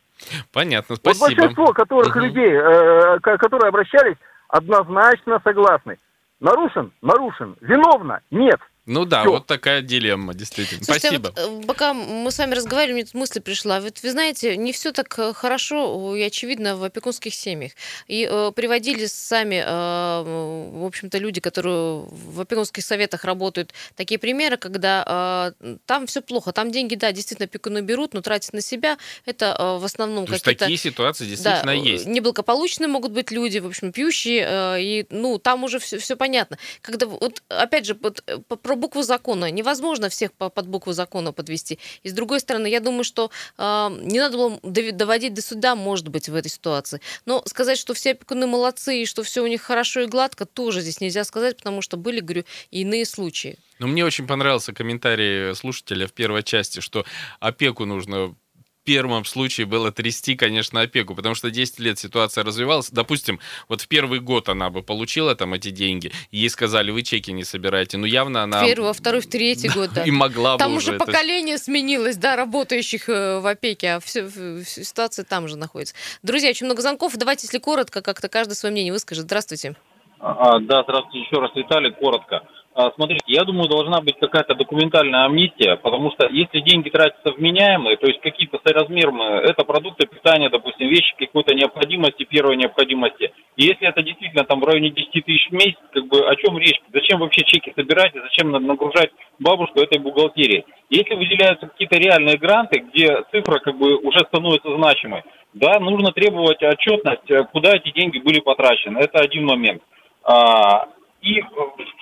Понятно, 0.52 0.96
спасибо. 0.96 1.26
Вот 1.26 1.36
большинство 1.36 1.74
которых 1.74 2.16
угу. 2.16 2.26
людей, 2.26 2.52
э, 2.52 3.20
которые 3.20 3.70
обращались, 3.70 4.18
однозначно 4.48 5.40
согласны. 5.44 6.00
Нарушен? 6.40 6.92
Нарушен. 7.04 7.56
Виновна? 7.62 8.22
Нет. 8.32 8.60
Ну 8.88 9.06
да, 9.06 9.22
Всё. 9.22 9.32
вот 9.32 9.46
такая 9.46 9.82
дилемма, 9.82 10.34
действительно. 10.34 10.84
Слушайте, 10.84 11.08
Спасибо. 11.08 11.34
А 11.38 11.48
вот, 11.48 11.68
пока 11.68 11.94
мы 11.94 12.32
с 12.32 12.40
вами 12.40 12.56
разговаривали, 12.56 12.94
мне 12.94 13.04
тут 13.04 13.14
мысль 13.14 13.40
пришла. 13.40 13.80
Вот 13.80 14.02
вы 14.02 14.12
знаете, 14.12 14.58
не 14.58 14.74
все 14.74 14.92
так 14.92 15.18
э, 15.20 15.34
хорошо 15.34 16.16
и 16.16 16.22
очевидно 16.24 16.76
в 16.76 16.84
опекунских 16.84 17.36
семьях. 17.36 17.74
И 18.08 18.28
э, 18.30 18.52
приводили 18.56 19.06
сами, 19.06 19.64
э, 19.64 20.80
в 20.80 20.84
общем-то, 20.84 21.20
люди, 21.20 21.40
которые 21.42 22.06
в 22.10 22.42
опекунских 22.42 22.84
советах 22.84 23.24
работают, 23.24 23.72
такие 23.96 24.18
примеры, 24.18 24.58
когда 24.58 25.54
э, 25.62 25.76
там 25.86 26.08
все 26.08 26.22
плохо, 26.22 26.52
там 26.52 26.72
деньги, 26.72 26.96
да, 26.96 27.12
действительно 27.12 27.46
опекуны 27.46 27.82
берут, 27.82 28.16
но 28.16 28.22
тратят 28.22 28.54
на 28.54 28.62
себя. 28.62 28.98
Это 29.26 29.56
э, 29.60 29.78
в 29.78 29.86
основном 29.86 30.26
какие-то... 30.26 30.60
такие 30.60 30.78
ситуации 30.78 31.26
действительно 31.26 31.66
да, 31.66 31.74
есть. 31.74 32.08
Неблагополучные 32.08 32.88
могут 32.88 33.12
быть 33.12 33.30
люди, 33.30 33.60
в 33.60 33.68
общем, 33.68 33.92
пьющие, 33.92 34.44
э, 34.48 34.82
и, 34.82 35.06
ну, 35.12 35.38
там 35.38 35.64
уже 35.64 35.78
все, 35.78 36.00
все 36.00 36.16
понятно. 36.16 36.58
Когда, 36.82 37.06
вот, 37.06 37.44
опять 37.48 37.86
же, 37.86 37.96
вот, 38.02 38.24
э, 38.26 38.40
про 38.72 38.78
букву 38.78 39.04
закона. 39.04 39.52
Невозможно 39.52 40.08
всех 40.08 40.32
под 40.32 40.68
букву 40.68 40.94
закона 40.94 41.34
подвести. 41.34 41.78
И 42.04 42.10
с 42.10 42.14
другой 42.14 42.40
стороны, 42.40 42.68
я 42.68 42.80
думаю, 42.80 43.04
что 43.04 43.30
э, 43.58 43.90
не 44.02 44.18
надо 44.18 44.38
было 44.38 44.60
доводить 44.94 45.34
до 45.34 45.42
суда, 45.42 45.76
может 45.76 46.08
быть, 46.08 46.30
в 46.30 46.36
этой 46.36 46.48
ситуации. 46.48 47.02
Но 47.26 47.44
сказать, 47.48 47.78
что 47.78 47.94
все 47.94 48.12
опекуны 48.12 48.48
молодцы 48.48 49.02
и 49.02 49.06
что 49.06 49.24
все 49.24 49.44
у 49.44 49.48
них 49.48 49.62
хорошо 49.62 50.02
и 50.02 50.06
гладко, 50.06 50.46
тоже 50.46 50.80
здесь 50.80 51.02
нельзя 51.02 51.26
сказать, 51.26 51.58
потому 51.58 51.82
что 51.82 51.98
были, 51.98 52.22
говорю, 52.22 52.46
иные 52.72 53.06
случаи. 53.06 53.58
Но 53.80 53.88
мне 53.88 54.06
очень 54.06 54.26
понравился 54.26 54.72
комментарий 54.72 55.54
слушателя 55.54 56.08
в 56.08 56.14
первой 56.14 56.44
части, 56.44 56.80
что 56.80 57.04
опеку 57.42 57.84
нужно 57.84 58.36
первом 58.84 59.26
случае 59.26 59.68
было 59.68 59.92
трясти, 59.92 60.36
конечно, 60.36 60.82
опеку, 60.82 61.16
потому 61.16 61.36
что 61.36 61.52
10 61.52 61.80
лет 61.80 62.00
ситуация 62.00 62.44
развивалась. 62.44 62.90
Допустим, 62.90 63.40
вот 63.70 63.82
в 63.82 63.88
первый 63.88 64.20
год 64.20 64.50
она 64.50 64.70
бы 64.70 64.82
получила 64.82 65.36
там 65.36 65.54
эти 65.54 65.70
деньги, 65.70 66.12
ей 66.32 66.50
сказали, 66.50 66.92
вы 66.92 67.04
чеки 67.04 67.32
не 67.32 67.44
собираете. 67.44 67.98
Ну, 67.98 68.06
явно 68.06 68.44
она... 68.44 68.62
В 68.62 68.66
первый, 68.66 68.88
во 68.88 68.94
второй, 68.94 69.22
в 69.22 69.28
третий 69.28 69.70
год, 69.70 69.92
да. 69.94 70.04
И 70.06 70.12
могла 70.12 70.58
там 70.58 70.72
бы 70.72 70.78
уже 70.78 70.96
это... 70.96 71.06
поколение 71.06 71.58
сменилось, 71.58 72.18
да, 72.18 72.36
работающих 72.36 73.10
э, 73.10 73.40
в 73.40 73.48
опеке, 73.48 73.94
а 73.94 74.00
все, 74.00 74.30
ситуация 74.66 75.26
там 75.26 75.48
же 75.48 75.58
находится. 75.58 75.96
Друзья, 76.24 76.50
очень 76.50 76.66
много 76.66 76.82
звонков. 76.82 77.16
Давайте, 77.18 77.48
если 77.48 77.60
коротко, 77.60 78.02
как-то 78.02 78.30
каждый 78.30 78.54
свое 78.54 78.72
мнение 78.72 78.94
выскажет. 78.94 79.26
Здравствуйте. 79.26 79.76
А, 80.20 80.60
да, 80.60 80.84
здравствуйте 80.84 81.20
еще 81.20 81.40
раз, 81.40 81.52
Виталий, 81.56 81.92
коротко. 81.94 82.42
А, 82.82 82.92
смотрите, 82.96 83.24
я 83.28 83.44
думаю, 83.44 83.70
должна 83.70 84.02
быть 84.02 84.18
какая-то 84.20 84.56
документальная 84.56 85.26
амнистия, 85.26 85.76
потому 85.76 86.12
что 86.12 86.28
если 86.30 86.62
деньги 86.62 86.90
тратятся 86.90 87.32
вменяемые, 87.34 87.98
то 87.98 88.08
есть 88.08 88.22
какие-то 88.22 88.60
соразмерные, 88.66 89.42
это 89.44 89.64
продукты 89.64 90.08
питания, 90.08 90.50
допустим, 90.50 90.88
вещи 90.88 91.14
какой-то 91.18 91.54
необходимости, 91.54 92.24
первой 92.24 92.58
необходимости. 92.58 93.34
И 93.56 93.66
если 93.66 93.88
это 93.88 94.02
действительно 94.02 94.46
там 94.46 94.62
в 94.62 94.64
районе 94.64 94.90
10 94.90 95.12
тысяч 95.26 95.48
в 95.50 95.54
месяц, 95.54 95.78
как 95.94 96.08
бы 96.08 96.28
о 96.28 96.36
чем 96.36 96.58
речь? 96.58 96.82
Зачем 96.92 97.20
вообще 97.20 97.44
чеки 97.46 97.72
собирать 97.76 98.16
и 98.16 98.20
зачем 98.20 98.52
нагружать 98.52 99.12
бабушку 99.38 99.80
этой 99.80 100.00
бухгалтерии? 100.00 100.66
Если 100.90 101.14
выделяются 101.14 101.68
какие-то 101.68 101.98
реальные 101.98 102.38
гранты, 102.38 102.80
где 102.80 103.24
цифра 103.32 103.60
как 103.60 103.78
бы 103.78 103.98
уже 103.98 104.20
становится 104.20 104.76
значимой, 104.76 105.24
да, 105.54 105.80
нужно 105.80 106.12
требовать 106.14 106.64
отчетность, 106.64 107.30
куда 107.52 107.76
эти 107.76 107.92
деньги 107.92 108.18
были 108.20 108.40
потрачены. 108.40 109.00
Это 109.00 109.20
один 109.20 109.46
момент. 109.46 109.84
А, 110.24 110.88
и 111.22 111.40
э, 111.40 111.44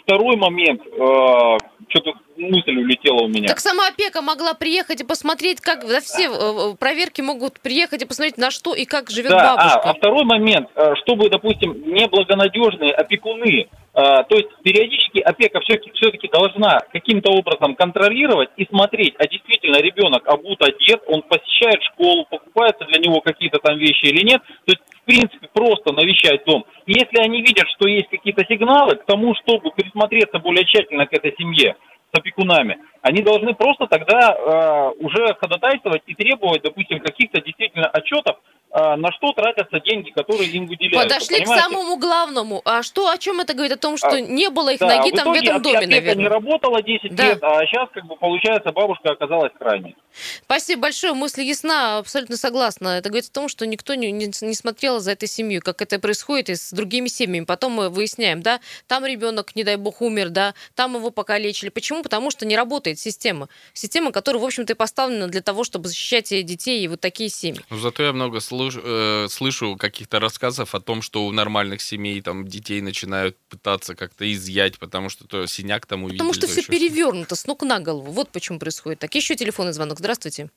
второй 0.10 0.38
момент, 0.38 0.82
э, 0.82 1.58
что-то 1.90 2.14
мысль 2.38 2.76
улетела 2.78 3.26
у 3.26 3.28
меня. 3.28 3.48
Так 3.48 3.60
сама 3.60 3.90
опека 3.90 4.22
могла 4.22 4.56
приехать 4.56 5.02
и 5.02 5.06
посмотреть, 5.06 5.62
как 5.62 5.88
да, 5.88 6.00
все 6.00 6.30
э, 6.30 6.76
проверки 6.80 7.22
могут 7.22 7.60
приехать 7.60 8.02
и 8.02 8.06
посмотреть, 8.06 8.38
на 8.38 8.50
что 8.50 8.74
и 8.74 8.86
как 8.86 9.12
живет 9.12 9.30
да, 9.30 9.56
бабушка. 9.56 9.82
А, 9.82 9.92
а 9.92 9.94
второй 9.94 10.26
момент, 10.26 10.70
чтобы, 11.04 11.30
допустим, 11.30 11.74
неблагонадежные 11.94 12.92
опекуны, 12.92 13.68
то 13.94 14.36
есть 14.36 14.50
периодически 14.64 15.20
опека 15.20 15.60
все-таки, 15.62 15.92
все-таки 15.94 16.28
должна 16.30 16.80
каким-то 16.94 17.32
образом 17.32 17.76
контролировать 17.76 18.50
и 18.56 18.66
смотреть, 18.66 19.16
а 19.18 19.28
действительно 19.28 19.78
ребенок 19.78 20.26
обут, 20.28 20.62
одет, 20.62 21.02
он 21.08 21.22
посещает 21.24 21.84
школу, 21.84 22.26
покупаются 22.30 22.86
для 22.86 23.00
него 23.02 23.20
какие-то 23.20 23.60
там 23.60 23.78
вещи 23.78 24.06
или 24.06 24.24
нет. 24.24 24.42
То 24.66 24.74
есть 24.74 24.82
принципе, 25.10 25.50
просто 25.52 25.92
навещать 25.92 26.46
дом. 26.46 26.66
Если 26.86 27.18
они 27.18 27.42
видят, 27.42 27.66
что 27.76 27.90
есть 27.90 28.10
какие-то 28.10 28.46
сигналы 28.46 28.96
к 28.96 29.06
тому, 29.06 29.34
чтобы 29.42 29.72
присмотреться 30.00 30.40
более 30.40 30.66
тщательно 30.66 31.06
к 31.06 31.14
этой 31.14 31.36
семье 31.38 31.76
с 32.12 32.20
опекунами, 32.20 32.78
они 33.02 33.22
должны 33.22 33.54
просто 33.54 33.86
тогда 33.86 34.34
э, 34.34 34.92
уже 35.00 35.36
ходатайствовать 35.40 36.02
и 36.08 36.16
требовать, 36.16 36.64
допустим, 36.64 37.00
каких-то 37.00 37.42
действительно 37.42 37.88
отчетов 37.88 38.38
на 38.72 39.12
что 39.12 39.32
тратятся 39.34 39.80
деньги, 39.80 40.12
которые 40.12 40.50
им 40.50 40.68
выделяются. 40.68 41.16
Подошли 41.16 41.40
понимаете? 41.40 41.62
к 41.62 41.66
самому 41.66 41.98
главному. 41.98 42.62
А 42.66 42.84
что, 42.84 43.10
о 43.10 43.18
чем 43.18 43.40
это 43.40 43.54
говорит? 43.54 43.74
О 43.74 43.78
том, 43.78 43.98
что 43.98 44.10
а, 44.10 44.22
не 44.22 44.50
было 44.50 44.70
их 44.74 44.80
да, 44.80 44.98
ноги 44.98 45.12
в 45.12 45.16
там 45.16 45.34
в 45.34 45.36
этом 45.36 45.62
доме, 45.62 45.88
наверное. 45.88 46.24
не 46.24 46.28
работала 46.28 46.82
10 46.82 47.16
да. 47.16 47.30
лет, 47.30 47.40
а 47.42 47.66
сейчас, 47.66 47.90
как 47.92 48.06
бы, 48.06 48.16
получается, 48.16 48.72
бабушка 48.72 49.12
оказалась 49.12 49.52
крайней. 49.58 49.96
Спасибо 50.44 50.84
большое. 50.84 51.14
Мысль 51.14 51.42
ясна, 51.42 51.98
абсолютно 51.98 52.38
согласна. 52.38 53.00
Это 53.00 53.10
говорит 53.10 53.30
о 53.30 53.34
том, 53.34 53.50
что 53.50 53.66
никто 53.66 53.96
не, 53.96 54.12
не, 54.12 54.26
не 54.26 54.54
смотрел 54.54 55.00
за 55.00 55.12
этой 55.12 55.28
семьей, 55.28 55.62
как 55.62 55.82
это 55.82 55.98
происходит 56.00 56.50
и 56.50 56.56
с 56.56 56.72
другими 56.72 57.08
семьями. 57.08 57.46
Потом 57.46 57.72
мы 57.72 57.90
выясняем, 57.90 58.44
да, 58.44 58.60
там 58.88 59.04
ребенок, 59.04 59.56
не 59.56 59.64
дай 59.64 59.78
бог, 59.78 60.02
умер, 60.02 60.30
да, 60.30 60.54
там 60.76 60.96
его 60.96 61.10
покалечили. 61.10 61.70
Почему? 61.70 62.04
Потому 62.04 62.30
что 62.30 62.46
не 62.46 62.56
работает 62.56 63.00
система. 63.00 63.50
Система, 63.74 64.12
которая, 64.12 64.42
в 64.42 64.46
общем-то, 64.46 64.74
и 64.74 64.76
поставлена 64.76 65.28
для 65.28 65.42
того, 65.42 65.64
чтобы 65.64 65.88
защищать 65.88 66.30
детей 66.30 66.84
и 66.84 66.88
вот 66.88 67.00
такие 67.00 67.30
семьи. 67.30 67.62
Ну, 67.72 67.78
зато 67.78 68.04
я 68.04 68.14
много 68.14 68.40
слышал 68.40 68.59
э, 68.68 69.28
слышу 69.30 69.76
каких-то 69.78 70.20
рассказов 70.20 70.76
о 70.76 70.80
том, 70.80 71.02
что 71.02 71.26
у 71.26 71.32
нормальных 71.32 71.82
семей 71.82 72.22
там 72.22 72.48
детей 72.48 72.82
начинают 72.82 73.38
пытаться 73.50 73.96
как-то 73.96 74.32
изъять, 74.32 74.80
потому 74.80 75.10
что 75.10 75.28
то 75.28 75.46
синяк 75.46 75.86
там 75.86 76.04
увидели. 76.04 76.20
Потому 76.20 76.34
что 76.34 76.48
все 76.48 76.64
перевернуто 76.64 77.36
с 77.36 77.48
ног 77.48 77.64
на 77.64 77.80
голову. 77.80 78.12
Вот 78.12 78.30
почему 78.32 78.60
происходит 78.60 79.00
так. 79.00 79.14
Еще 79.16 79.36
телефонный 79.36 79.74
звонок. 79.74 80.00
Здравствуйте. 80.00 80.50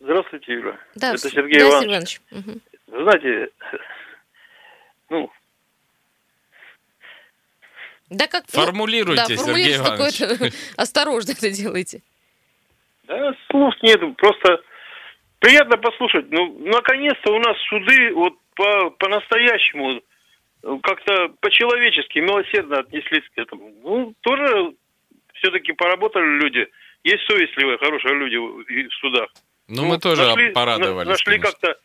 Здравствуйте, 0.00 0.52
Юра. 0.52 0.78
Да, 0.94 1.14
Это 1.14 1.30
Сергей 1.30 1.60
да, 1.60 1.68
Иванович. 1.68 1.88
Иванович. 1.88 2.20
Угу. 2.30 2.60
Вы 2.88 3.02
знаете, 3.04 3.48
ну... 5.10 5.30
Да 8.10 8.26
как... 8.26 8.46
Формулируйте, 8.48 9.24
да, 9.26 9.36
Сергей 9.36 9.76
Иванович. 9.76 10.52
Осторожно 10.76 11.32
это 11.32 11.50
делайте. 11.50 12.02
Да, 13.04 13.34
слов 13.50 13.74
нет, 13.82 14.00
просто 14.16 14.60
приятно 15.44 15.76
послушать. 15.76 16.30
Ну, 16.30 16.58
наконец-то 16.60 17.32
у 17.32 17.38
нас 17.38 17.56
суды 17.68 18.14
вот 18.14 18.34
по, 18.56 18.90
по-настоящему 18.90 20.00
как-то 20.82 21.28
по-человечески, 21.40 22.18
милосердно 22.20 22.78
отнеслись 22.78 23.28
к 23.34 23.38
этому. 23.38 23.70
Ну, 23.82 24.14
тоже 24.22 24.72
все-таки 25.34 25.72
поработали 25.72 26.40
люди. 26.40 26.66
Есть 27.02 27.26
совестливые, 27.28 27.76
хорошие 27.76 28.14
люди 28.14 28.36
в 28.36 28.94
судах. 28.94 29.28
Ну, 29.68 29.82
ну 29.82 29.88
мы 29.88 29.98
тоже 29.98 30.22
нашли, 30.22 30.52
порадовались. 30.52 31.08
Нашли 31.08 31.38
как-то 31.38 31.76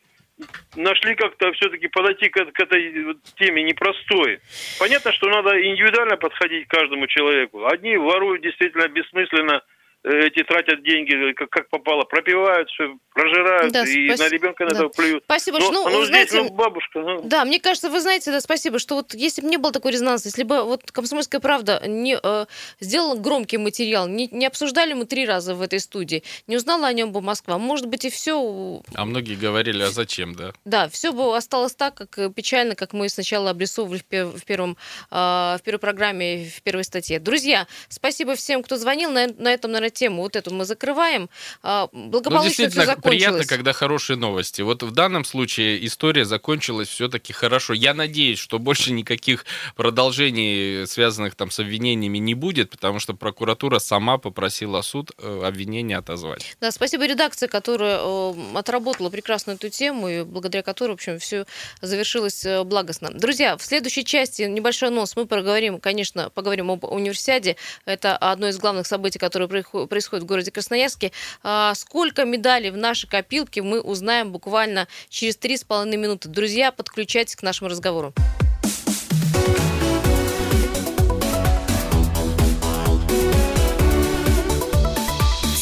нашли 0.78 1.16
как-то 1.16 1.52
все-таки 1.52 1.90
подойти 1.90 2.30
к, 2.30 2.46
к 2.54 2.60
этой 2.62 3.18
теме 3.38 3.64
непростой. 3.64 4.40
Понятно, 4.80 5.12
что 5.12 5.28
надо 5.28 5.50
индивидуально 5.62 6.16
подходить 6.16 6.66
к 6.66 6.72
каждому 6.72 7.08
человеку. 7.08 7.66
Одни 7.66 7.98
воруют 7.98 8.42
действительно 8.42 8.88
бессмысленно, 8.88 9.62
Э, 9.62 9.62
эти 10.04 10.44
тратят 10.44 10.84
деньги 10.84 11.34
как, 11.34 11.50
как 11.50 11.70
попало, 11.70 12.04
пропивают 12.04 12.70
все, 12.70 12.96
прожирают 13.14 13.74
да, 13.74 13.84
и 13.84 14.08
спас... 14.08 14.20
на 14.20 14.30
ребенка 14.30 14.64
на 14.64 14.74
да. 14.74 14.90
плюют. 14.90 15.24
Спасибо, 15.26 15.60
но, 15.60 15.72
ну, 15.72 15.90
ну, 15.90 16.06
здесь, 16.06 16.08
знаете, 16.08 16.42
ну, 16.44 16.50
бабушка. 16.52 17.00
Ну... 17.00 17.22
Да, 17.24 17.44
мне 17.44 17.60
кажется, 17.60 17.90
вы 17.90 18.00
знаете, 18.00 18.32
да, 18.32 18.40
спасибо, 18.40 18.80
что 18.80 18.96
вот 18.96 19.14
если 19.14 19.42
бы 19.42 19.50
не 19.50 19.58
было 19.58 19.74
такой 19.74 19.92
резонанса, 19.92 20.30
если 20.30 20.44
бы 20.44 20.64
вот 20.64 20.90
«Комсомольская 20.92 21.42
правда» 21.42 21.84
не 21.86 22.18
э, 22.22 22.46
сделала 22.80 23.16
громкий 23.16 23.58
материал, 23.58 24.08
не, 24.08 24.28
не 24.28 24.46
обсуждали 24.46 24.94
мы 24.94 25.06
три 25.06 25.26
раза 25.26 25.54
в 25.54 25.62
этой 25.62 25.82
студии, 25.82 26.24
не 26.48 26.56
узнала 26.56 26.88
о 26.88 26.94
нем 26.94 27.12
бы 27.12 27.22
Москва, 27.22 27.58
может 27.58 27.88
быть, 27.88 28.06
и 28.06 28.10
все... 28.10 28.82
А 28.96 29.06
многие 29.06 29.36
говорили, 29.36 29.84
а 29.84 29.90
зачем, 29.90 30.34
да? 30.34 30.54
Да, 30.64 30.88
все 30.88 31.12
бы 31.12 31.36
осталось 31.36 31.76
так, 31.76 31.96
как 31.96 32.18
э, 32.18 32.30
печально, 32.30 32.76
как 32.76 32.94
мы 32.94 33.10
сначала 33.10 33.50
обрисовывали 33.50 34.00
в, 34.00 34.06
пер, 34.06 34.28
в, 34.28 34.46
первом, 34.46 34.78
э, 35.12 35.16
в 35.16 35.60
первой 35.66 35.80
программе, 35.80 36.46
в 36.46 36.62
первой 36.62 36.86
статье. 36.86 37.20
Друзья, 37.20 37.68
спасибо 37.90 38.36
всем, 38.36 38.64
кто 38.64 38.78
звонил 38.78 39.12
на, 39.12 39.28
на 39.28 39.52
этом, 39.52 39.72
наверное, 39.72 39.89
тему. 39.90 40.22
Вот 40.22 40.36
эту 40.36 40.54
мы 40.54 40.66
закрываем. 40.66 41.30
А, 41.64 41.90
благополучно 41.92 42.40
ну, 42.40 42.44
действительно, 42.44 42.84
все 42.84 42.86
закончилось. 42.86 43.18
приятно, 43.18 43.46
когда 43.46 43.74
хорошие 43.74 44.18
новости. 44.18 44.62
Вот 44.62 44.84
в 44.84 44.92
данном 44.92 45.26
случае 45.26 45.86
история 45.86 46.26
закончилась 46.26 46.88
все-таки 46.90 47.34
хорошо. 47.34 47.74
Я 47.74 47.94
надеюсь, 47.94 48.40
что 48.40 48.60
больше 48.60 48.92
никаких 48.92 49.46
продолжений, 49.76 50.86
связанных 50.88 51.36
там 51.36 51.52
с 51.52 51.60
обвинениями, 51.60 52.18
не 52.18 52.34
будет, 52.34 52.70
потому 52.70 53.00
что 53.00 53.14
прокуратура 53.14 53.80
сама 53.80 54.18
попросила 54.18 54.82
суд 54.82 55.12
э, 55.18 55.42
обвинения 55.46 55.98
отозвать. 55.98 56.56
Да, 56.62 56.72
спасибо 56.72 57.06
редакции, 57.06 57.48
которая 57.48 58.00
э, 58.02 58.34
отработала 58.56 59.10
прекрасно 59.10 59.52
эту 59.52 59.70
тему, 59.70 60.10
и 60.10 60.24
благодаря 60.24 60.64
которой, 60.64 60.92
в 60.92 60.94
общем, 60.96 61.20
все 61.20 61.46
завершилось 61.82 62.46
э, 62.46 62.64
благостно. 62.64 63.10
Друзья, 63.12 63.58
в 63.58 63.64
следующей 63.64 64.04
части 64.04 64.44
небольшой 64.44 64.90
нос 64.90 65.16
мы 65.16 65.26
поговорим, 65.26 65.80
конечно, 65.80 66.30
поговорим 66.30 66.72
об 66.72 66.84
универсиаде. 66.84 67.56
Это 67.86 68.18
одно 68.18 68.48
из 68.50 68.58
главных 68.58 68.88
событий, 68.88 69.20
которое 69.20 69.48
происходит 69.48 69.79
в 70.24 70.26
городе 70.26 70.52
Красноярске. 70.52 71.12
А, 71.44 71.74
сколько 71.76 72.26
медалей 72.26 72.72
в 72.72 72.78
нашей 72.78 73.08
копилке 73.08 73.62
мы 73.62 73.82
узнаем 73.82 74.32
буквально 74.32 74.88
через 75.10 75.38
три 75.38 75.58
с 75.58 75.64
половиной 75.64 75.98
минуты. 75.98 76.30
Друзья, 76.30 76.72
подключайтесь 76.72 77.36
к 77.36 77.44
нашему 77.44 77.70
разговору. 77.70 78.14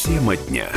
Тема 0.04 0.36
дня. 0.36 0.68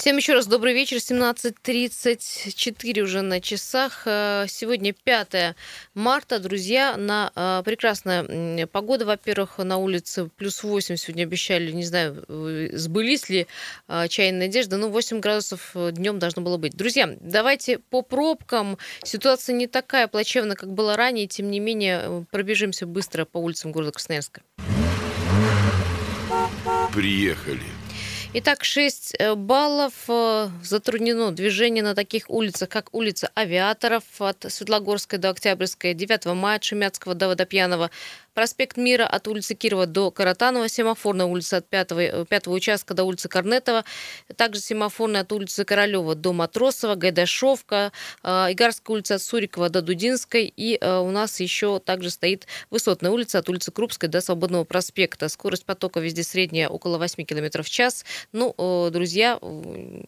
Всем 0.00 0.16
еще 0.16 0.32
раз 0.32 0.46
добрый 0.46 0.72
вечер. 0.72 0.96
17.34 0.96 3.00
уже 3.02 3.20
на 3.20 3.42
часах. 3.42 4.04
Э, 4.06 4.46
сегодня 4.48 4.94
5 4.94 5.54
марта, 5.92 6.38
друзья. 6.38 6.96
На 6.96 7.30
э, 7.36 7.60
прекрасная 7.66 8.66
погода, 8.66 9.04
во-первых, 9.04 9.58
на 9.58 9.76
улице 9.76 10.30
плюс 10.38 10.62
8 10.62 10.96
сегодня 10.96 11.24
обещали. 11.24 11.70
Не 11.70 11.84
знаю, 11.84 12.24
сбылись 12.72 13.28
ли 13.28 13.46
э, 13.88 14.08
чайная 14.08 14.46
надежда, 14.46 14.78
но 14.78 14.88
8 14.88 15.20
градусов 15.20 15.72
днем 15.74 16.18
должно 16.18 16.40
было 16.40 16.56
быть. 16.56 16.74
Друзья, 16.74 17.14
давайте 17.20 17.78
по 17.78 18.00
пробкам. 18.00 18.78
Ситуация 19.04 19.54
не 19.54 19.66
такая 19.66 20.08
плачевная, 20.08 20.56
как 20.56 20.72
была 20.72 20.96
ранее. 20.96 21.26
Тем 21.26 21.50
не 21.50 21.60
менее, 21.60 22.24
пробежимся 22.30 22.86
быстро 22.86 23.26
по 23.26 23.36
улицам 23.36 23.70
города 23.70 23.92
Красноярска. 23.92 24.40
Приехали. 26.94 27.79
Итак, 28.32 28.62
6 28.62 29.16
э, 29.18 29.34
баллов. 29.34 29.92
Э, 30.06 30.50
затруднено 30.62 31.32
движение 31.32 31.82
на 31.82 31.96
таких 31.96 32.30
улицах, 32.30 32.68
как 32.68 32.94
улица 32.94 33.28
Авиаторов 33.34 34.04
от 34.20 34.46
Светлогорской 34.48 35.18
до 35.18 35.30
Октябрьской, 35.30 35.94
9 35.94 36.26
мая 36.26 36.56
от 36.56 36.62
Шемятского 36.62 37.16
до 37.16 37.26
Водопьянова, 37.26 37.90
Проспект 38.34 38.76
Мира 38.76 39.06
от 39.06 39.26
улицы 39.28 39.54
Кирова 39.54 39.86
до 39.86 40.10
Каратанова, 40.10 40.68
семафорная 40.68 41.26
улица 41.26 41.58
от 41.58 41.68
5, 41.68 42.28
5 42.28 42.46
э, 42.46 42.50
участка 42.50 42.94
до 42.94 43.04
улицы 43.04 43.28
Корнетова, 43.28 43.84
также 44.36 44.60
семафорная 44.60 45.22
от 45.22 45.32
улицы 45.32 45.64
Королева 45.64 46.14
до 46.14 46.32
Матросова, 46.32 46.94
Гайдашовка, 46.94 47.92
Игарская 48.22 48.94
улица 48.94 49.16
от 49.16 49.22
Сурикова 49.22 49.68
до 49.68 49.82
Дудинской, 49.82 50.52
и 50.56 50.78
у 50.82 51.10
нас 51.10 51.40
еще 51.40 51.78
также 51.80 52.10
стоит 52.10 52.46
Высотная 52.70 53.10
улица 53.10 53.38
от 53.38 53.48
улицы 53.48 53.72
Крупской 53.72 54.08
до 54.08 54.20
Свободного 54.20 54.64
проспекта. 54.64 55.28
Скорость 55.28 55.64
потока 55.64 56.00
везде 56.00 56.22
средняя 56.22 56.68
около 56.68 56.98
8 56.98 57.24
км 57.24 57.62
в 57.62 57.70
час. 57.70 58.04
Ну, 58.32 58.54
друзья, 58.90 59.38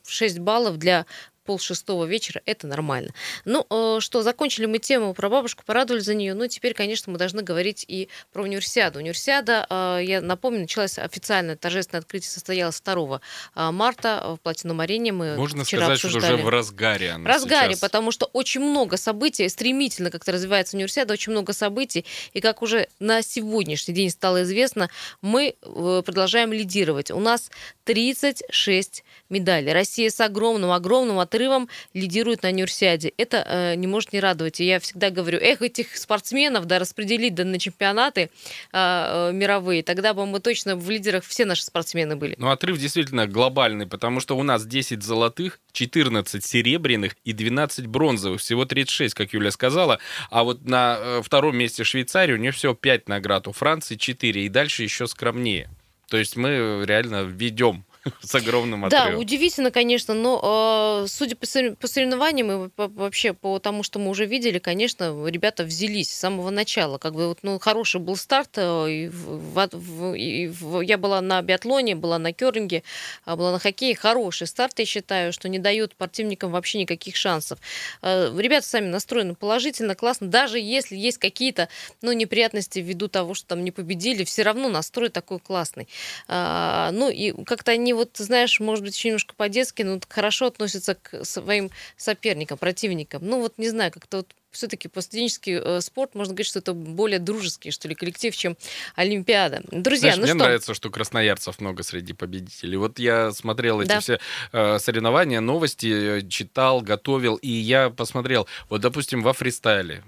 6 0.07 0.39
баллов 0.39 0.77
для 0.77 1.07
полшестого 1.45 2.05
вечера, 2.05 2.41
это 2.47 2.67
нормально. 2.67 3.13
Ну, 3.45 3.67
э, 3.69 4.01
что, 4.01 4.23
закончили 4.23 4.67
мы 4.67 4.79
тему 4.79 5.15
про 5.15 5.29
бабушку, 5.29 5.65
порадовали 5.65 6.01
за 6.01 6.15
нее, 6.15 6.35
ну, 6.35 6.47
теперь, 6.47 6.75
конечно, 6.75 7.13
мы 7.13 7.19
должны 7.19 7.43
говорить 7.43 7.85
и 7.89 8.09
про 8.33 8.43
универсиаду. 8.43 8.99
Универсиада, 8.99 9.67
э, 9.69 10.01
я 10.05 10.21
напомню, 10.21 10.61
началась 10.61 10.99
официально, 10.99 11.57
торжественное 11.57 12.01
открытие 12.01 12.31
состоялось 12.31 12.81
2 12.81 13.21
э, 13.55 13.71
марта 13.71 14.37
в 14.37 14.41
Платинум-арене. 14.43 15.13
Мы 15.13 15.37
Можно 15.37 15.65
вчера 15.65 15.83
сказать, 15.87 15.99
обсуждали. 16.05 16.25
что 16.25 16.35
уже 16.35 16.45
в 16.45 16.49
разгаре 16.49 17.11
она 17.11 17.25
В 17.25 17.27
разгаре, 17.27 17.73
сейчас. 17.75 17.81
потому 17.81 18.13
что 18.13 18.27
очень 18.33 18.61
много 18.61 18.97
событий, 18.97 19.49
стремительно 19.49 20.11
как-то 20.11 20.33
развивается 20.33 20.77
универсиада, 20.77 21.13
очень 21.15 21.33
много 21.33 21.53
событий, 21.53 22.05
и 22.33 22.41
как 22.41 22.63
уже 22.63 22.89
на 23.01 23.23
сегодняшний 23.23 23.95
день 23.95 24.11
стало 24.11 24.43
известно, 24.43 24.91
мы 25.21 25.57
продолжаем 25.61 26.53
лидировать. 26.53 27.11
У 27.11 27.21
нас 27.21 27.51
36 27.85 29.05
медалей. 29.29 29.73
Россия 29.73 30.11
с 30.11 30.21
огромным-огромным 30.21 31.19
отрывом 31.33 31.69
лидирует 31.95 32.43
на 32.43 32.51
универсиаде. 32.51 33.13
Это 33.17 33.45
э, 33.49 33.75
не 33.77 33.87
может 33.87 34.13
не 34.13 34.21
радовать. 34.21 34.61
И 34.61 34.65
я 34.65 34.79
всегда 34.81 35.11
говорю, 35.11 35.39
эх, 35.39 35.63
этих 35.63 35.97
спортсменов, 35.97 36.67
да, 36.67 36.79
распределить 36.79 37.35
да, 37.35 37.45
на 37.45 37.59
чемпионаты 37.59 38.21
э, 38.21 38.29
э, 38.73 39.33
мировые, 39.33 39.83
тогда 39.83 40.13
бы 40.13 40.27
мы 40.27 40.41
точно 40.41 40.77
в 40.77 40.89
лидерах 40.91 41.25
все 41.25 41.45
наши 41.45 41.65
спортсмены 41.65 42.17
были. 42.17 42.35
Ну, 42.39 42.51
отрыв 42.51 42.79
действительно 42.79 43.27
глобальный, 43.27 43.87
потому 43.87 44.21
что 44.21 44.37
у 44.37 44.43
нас 44.43 44.67
10 44.67 45.03
золотых, 45.03 45.59
14 45.73 46.45
серебряных 46.45 47.17
и 47.25 47.33
12 47.33 47.87
бронзовых. 47.87 48.41
Всего 48.41 48.65
36, 48.65 49.15
как 49.15 49.33
Юля 49.33 49.51
сказала. 49.51 49.99
А 50.31 50.45
вот 50.45 50.65
на 50.67 50.99
э, 51.01 51.23
втором 51.25 51.57
месте 51.57 51.85
Швейцарии 51.85 52.35
у 52.35 52.39
нее 52.39 52.53
всего 52.53 52.75
5 52.75 53.09
наград, 53.09 53.49
у 53.49 53.53
Франции 53.53 53.97
4, 53.97 54.45
и 54.45 54.49
дальше 54.49 54.83
еще 54.83 55.07
скромнее. 55.07 55.71
То 56.09 56.19
есть 56.19 56.37
мы 56.37 56.85
реально 56.87 57.23
ведем 57.23 57.87
с 58.21 58.35
огромным 58.35 58.85
отрывом. 58.85 59.13
Да, 59.13 59.19
удивительно, 59.19 59.71
конечно, 59.71 60.15
но 60.15 61.03
э, 61.05 61.09
судя 61.09 61.37
по, 61.37 61.47
соревнованиям 61.47 62.67
и 62.67 62.71
вообще 62.77 63.33
по 63.33 63.59
тому, 63.59 63.83
что 63.83 63.99
мы 63.99 64.11
уже 64.11 64.27
видели, 64.27 64.59
конечно, 64.59 65.27
ребята 65.29 65.65
взялись 65.65 66.11
с 66.11 66.19
самого 66.19 66.51
начала. 66.51 66.99
Как 66.99 67.15
бы 67.15 67.29
вот, 67.29 67.39
ну, 67.43 67.59
хороший 67.59 68.01
был 68.01 68.17
старт. 68.17 68.51
Э, 68.57 68.91
и 68.91 69.09
в, 69.09 69.69
в, 69.73 70.15
и 70.15 70.49
в, 70.49 70.81
я 70.81 70.99
была 70.99 71.21
на 71.21 71.41
биатлоне, 71.43 71.95
была 71.95 72.19
на 72.19 72.33
керлинге, 72.33 72.83
а, 73.25 73.37
была 73.37 73.53
на 73.53 73.59
хоккее. 73.59 73.95
Хороший 73.95 74.47
старт, 74.47 74.79
я 74.79 74.85
считаю, 74.85 75.33
что 75.33 75.49
не 75.49 75.59
дают 75.59 75.93
спортивникам 75.93 76.51
вообще 76.51 76.79
никаких 76.79 77.15
шансов. 77.15 77.59
Э, 78.03 78.33
ребята 78.37 78.67
сами 78.67 78.87
настроены 78.87 79.35
положительно, 79.35 79.95
классно. 79.95 80.27
Даже 80.27 80.59
если 80.59 80.97
есть 80.97 81.19
какие-то 81.19 81.69
ну, 82.01 82.13
неприятности 82.13 82.81
ввиду 82.81 83.07
того, 83.09 83.35
что 83.35 83.49
там 83.49 83.65
не 83.65 83.71
победили, 83.71 84.25
все 84.25 84.43
равно 84.43 84.69
настрой 84.69 85.09
такой 85.09 85.39
классный. 85.39 85.87
Э, 86.27 86.91
ну 86.93 87.09
и 87.09 87.33
как-то 87.45 87.71
они 87.71 87.92
вот, 87.93 88.17
знаешь, 88.17 88.61
может 88.61 88.85
быть, 88.85 88.97
еще 88.97 89.09
немножко 89.09 89.35
по-детски, 89.35 89.83
но 89.83 90.01
хорошо 90.09 90.47
относятся 90.47 90.95
к 90.95 91.25
своим 91.25 91.71
соперникам, 91.97 92.59
противникам. 92.59 93.23
Ну 93.25 93.41
вот, 93.41 93.59
не 93.59 93.69
знаю, 93.69 93.93
как-то 93.93 94.19
вот 94.19 94.35
все-таки 94.53 94.89
постуденческий 94.89 95.55
э, 95.55 95.81
спорт, 95.81 96.15
можно 96.15 96.35
говорить, 96.35 96.47
что 96.47 96.59
это 96.59 96.75
более 96.75 97.19
дружеский, 97.19 97.71
что 97.71 97.89
ли, 97.89 97.95
коллектив, 97.95 98.37
чем 98.37 98.57
Олимпиада. 98.95 99.63
Друзья, 99.71 100.13
Знаешь, 100.13 100.17
ну 100.17 100.23
мне 100.23 100.31
что? 100.33 100.39
нравится, 100.39 100.75
что 100.75 100.91
красноярцев 100.91 101.59
много 101.61 101.83
среди 101.83 102.13
победителей. 102.13 102.77
Вот 102.77 102.99
я 102.99 103.33
смотрел 103.33 103.81
эти 103.81 103.89
да. 103.89 104.01
все 104.01 104.21
э, 104.53 104.79
соревнования, 104.79 105.41
новости, 105.41 106.19
э, 106.19 106.29
читал, 106.29 106.83
готовил, 106.83 107.37
и 107.37 107.49
я 107.49 107.91
посмотрел, 107.91 108.47
вот, 108.69 108.83
допустим, 108.83 109.23
во 109.23 109.33
фристайле 109.33 110.05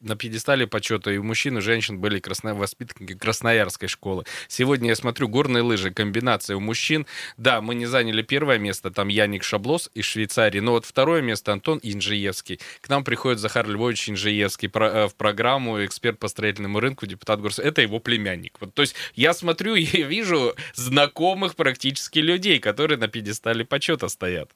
на 0.00 0.16
пьедестале 0.16 0.66
почета 0.66 1.10
и 1.10 1.18
у 1.18 1.24
мужчин, 1.24 1.58
и 1.58 1.60
женщин 1.60 1.98
были 1.98 2.20
красно... 2.20 2.54
воспитанники 2.54 3.14
Красноярской 3.14 3.88
школы. 3.88 4.24
Сегодня 4.46 4.90
я 4.90 4.96
смотрю 4.96 5.28
горные 5.28 5.62
лыжи, 5.62 5.90
комбинация 5.90 6.56
у 6.56 6.60
мужчин. 6.60 7.06
Да, 7.36 7.60
мы 7.60 7.74
не 7.74 7.86
заняли 7.86 8.22
первое 8.22 8.58
место, 8.58 8.90
там 8.90 9.08
Яник 9.08 9.42
Шаблос 9.42 9.90
из 9.94 10.04
Швейцарии, 10.04 10.60
но 10.60 10.72
вот 10.72 10.84
второе 10.84 11.20
место 11.20 11.52
Антон 11.52 11.80
Инжиевский. 11.82 12.60
К 12.80 12.88
нам 12.88 13.04
приходит 13.04 13.40
Захар 13.40 13.68
Львович 13.68 14.10
Инжиевский 14.10 14.70
э, 14.72 15.08
в 15.08 15.14
программу 15.14 15.84
«Эксперт 15.84 16.18
по 16.18 16.28
строительному 16.28 16.80
рынку», 16.80 17.06
депутат 17.06 17.40
Горс. 17.40 17.58
Это 17.58 17.82
его 17.82 17.98
племянник. 17.98 18.56
Вот, 18.60 18.74
то 18.74 18.82
есть 18.82 18.94
я 19.14 19.34
смотрю 19.34 19.74
и 19.74 19.84
вижу 20.02 20.54
знакомых 20.74 21.56
практически 21.56 22.20
людей, 22.20 22.60
которые 22.60 22.98
на 22.98 23.08
пьедестале 23.08 23.64
почета 23.64 24.08
стоят. 24.08 24.50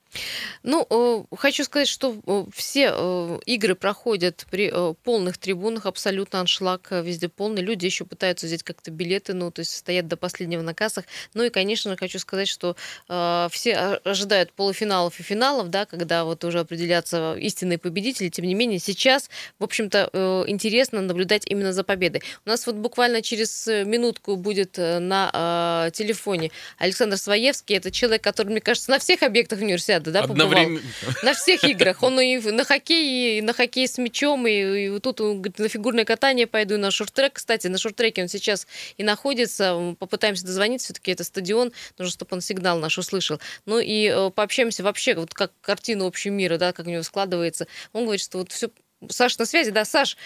Ну, 0.63 0.87
э, 0.89 1.37
хочу 1.37 1.65
сказать, 1.65 1.89
что 1.89 2.17
э, 2.27 2.45
все 2.55 3.41
игры 3.47 3.75
проходят 3.75 4.47
при 4.51 4.73
полных 5.03 5.32
полных 5.33 5.39
трибунах, 5.39 5.87
абсолютно 5.87 6.41
аншлаг 6.41 6.89
э, 6.91 7.03
везде 7.03 7.29
полный. 7.29 7.63
Люди 7.63 7.87
еще 7.87 8.05
пытаются 8.05 8.47
взять 8.47 8.63
как-то 8.63 8.91
билеты, 8.91 9.35
ну, 9.35 9.51
то 9.51 9.61
есть 9.61 9.77
стоят 9.77 10.07
до 10.07 10.17
последнего 10.17 10.63
на 10.63 10.75
кассах. 10.75 11.05
Ну 11.35 11.45
и, 11.45 11.51
конечно 11.51 11.91
же, 11.91 11.97
хочу 11.97 12.19
сказать, 12.19 12.49
что 12.49 12.77
э, 13.09 13.49
все 13.51 13.75
ожидают 14.05 14.53
полуфиналов 14.53 15.19
и 15.21 15.23
финалов, 15.23 15.69
да, 15.69 15.87
когда 15.87 16.25
вот 16.25 16.45
уже 16.45 16.61
определятся 16.61 17.35
истинные 17.39 17.79
победители. 17.79 18.29
Тем 18.29 18.45
не 18.45 18.55
менее, 18.55 18.79
сейчас, 18.79 19.31
в 19.59 19.65
общем-то, 19.65 20.11
э, 20.13 20.45
интересно 20.49 21.01
наблюдать 21.01 21.45
именно 21.47 21.73
за 21.73 21.85
победой. 21.85 22.23
У 22.45 22.49
нас 22.49 22.67
вот 22.67 22.77
буквально 22.77 23.23
через 23.23 23.67
минутку 23.67 24.37
будет 24.37 24.79
э, 24.79 24.99
на 24.99 25.87
э, 25.87 25.91
телефоне 25.93 26.51
Александр 26.79 27.17
Своевский. 27.17 27.77
Это 27.77 27.91
человек, 27.91 28.23
который, 28.23 28.49
мне 28.49 28.61
кажется, 28.61 28.91
на 28.91 28.99
всех 28.99 29.23
объектах 29.23 29.61
универсиады, 29.61 30.11
да, 30.11 30.23
побывал. 30.27 30.79
На 31.23 31.35
всех 31.35 31.65
играх. 31.65 32.03
Он 32.03 32.21
и 32.21 32.39
на 32.39 32.65
хоккей, 32.65 33.39
и 33.39 33.43
на 33.43 33.53
хоккей 33.53 33.89
с 33.89 33.99
мячом, 33.99 34.47
и, 34.47 34.83
и 34.87 34.99
тут 35.01 35.22
он 35.31 35.37
говорит, 35.43 35.59
на 35.59 35.69
фигурное 35.69 36.05
катание 36.05 36.47
пойду, 36.47 36.79
на 36.79 36.91
шорт-трек. 36.91 37.35
Кстати, 37.35 37.67
на 37.67 37.79
шорт-треке 37.79 38.23
он 38.23 38.29
сейчас 38.29 38.67
и 38.97 39.03
находится. 39.03 39.95
Попытаемся 39.99 40.45
дозвониться, 40.45 40.87
все-таки 40.87 41.13
это 41.13 41.25
стадион, 41.25 41.73
нужно, 41.99 42.13
чтобы 42.13 42.35
он 42.35 42.41
сигнал 42.41 42.79
наш 42.79 42.99
услышал. 42.99 43.41
Ну 43.67 43.79
и 43.79 44.07
э, 44.07 44.31
пообщаемся 44.31 44.83
вообще, 44.83 45.15
вот 45.15 45.35
как 45.35 45.53
картина 45.61 46.07
общего 46.07 46.33
мира, 46.33 46.59
да, 46.59 46.73
как 46.73 46.87
у 46.87 46.91
него 46.91 47.03
складывается. 47.03 47.67
Он 47.93 48.05
говорит, 48.05 48.23
что 48.23 48.39
вот 48.39 48.53
все... 48.53 48.71
Саш 49.09 49.37
на 49.39 49.47
связи, 49.47 49.73
да, 49.73 49.85
Саш, 49.85 50.17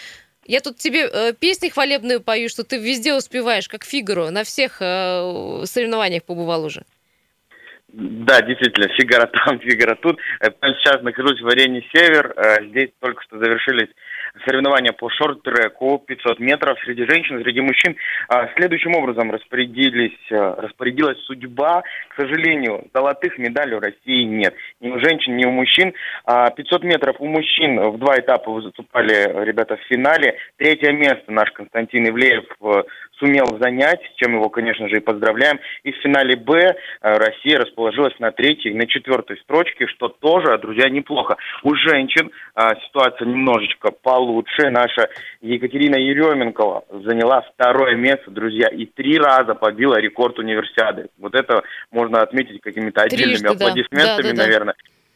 я 0.45 0.61
тут 0.61 0.77
тебе 0.77 1.09
э, 1.11 1.33
песни 1.33 1.69
хвалебные 1.69 2.19
пою, 2.19 2.47
что 2.47 2.63
ты 2.63 2.77
везде 2.77 3.13
успеваешь, 3.13 3.67
как 3.67 3.83
Фигаро, 3.83 4.29
на 4.29 4.43
всех 4.43 4.77
э, 4.81 5.63
соревнованиях 5.65 6.23
побывал 6.23 6.63
уже. 6.63 6.83
Да, 7.89 8.41
действительно, 8.41 8.87
Фигара 8.89 9.27
там, 9.27 9.59
Фигара 9.61 9.95
тут. 9.95 10.19
Я 10.41 10.49
сейчас 10.73 11.01
нахожусь 11.01 11.41
в 11.41 11.47
арене 11.47 11.85
«Север». 11.93 12.33
Э, 12.37 12.65
здесь 12.65 12.89
только 12.99 13.23
что 13.23 13.39
завершились 13.39 13.89
соревнования 14.45 14.91
по 14.91 15.09
шорт-треку 15.09 15.99
500 16.05 16.39
метров 16.39 16.77
среди 16.83 17.05
женщин, 17.05 17.41
среди 17.41 17.61
мужчин. 17.61 17.95
А, 18.29 18.49
следующим 18.55 18.95
образом 18.95 19.31
распорядились, 19.31 20.17
а, 20.31 20.55
распорядилась 20.61 21.19
судьба. 21.25 21.83
К 22.09 22.21
сожалению, 22.21 22.85
золотых 22.93 23.37
медалей 23.37 23.75
у 23.75 23.79
России 23.79 24.23
нет. 24.23 24.53
Ни 24.81 24.89
у 24.89 24.99
женщин, 24.99 25.37
ни 25.37 25.45
у 25.45 25.51
мужчин. 25.51 25.93
500 26.25 26.83
а, 26.83 26.85
метров 26.85 27.15
у 27.19 27.25
мужчин 27.25 27.79
в 27.91 27.97
два 27.97 28.17
этапа 28.19 28.51
выступали 28.51 29.45
ребята 29.45 29.77
в 29.77 29.81
финале. 29.89 30.37
Третье 30.57 30.91
место 30.91 31.31
наш 31.31 31.51
Константин 31.51 32.09
Ивлеев 32.09 32.45
сумел 33.19 33.57
занять, 33.59 34.01
с 34.11 34.15
чем 34.15 34.33
его, 34.33 34.49
конечно 34.49 34.89
же, 34.89 34.97
и 34.97 35.01
поздравляем. 35.01 35.59
И 35.83 35.91
в 35.91 35.97
финале 35.97 36.35
«Б» 36.35 36.75
Россия 37.01 37.57
расположилась 37.57 38.17
на 38.19 38.31
третьей 38.31 38.71
и 38.71 38.77
на 38.77 38.87
четвертой 38.87 39.37
строчке, 39.43 39.87
что 39.87 40.07
тоже, 40.07 40.57
друзья, 40.57 40.89
неплохо. 40.89 41.37
У 41.63 41.75
женщин 41.75 42.31
ситуация 42.87 43.27
немножечко 43.27 43.91
получше 43.91 44.37
лучше. 44.37 44.69
Наша 44.69 45.09
Екатерина 45.41 45.95
Еременкова 45.95 46.85
заняла 47.03 47.41
второе 47.53 47.95
место, 47.95 48.31
друзья, 48.31 48.67
и 48.67 48.85
три 48.85 49.17
раза 49.17 49.55
побила 49.55 49.95
рекорд 49.99 50.39
универсиады. 50.39 51.07
Вот 51.17 51.35
это 51.35 51.63
можно 51.91 52.21
отметить 52.21 52.61
какими-то 52.61 53.01
отдельными 53.01 53.37
Трижды, 53.37 53.47
аплодисментами, 53.47 54.21
да. 54.21 54.29
Да, 54.29 54.33
да, 54.33 54.43
наверное. 54.43 54.75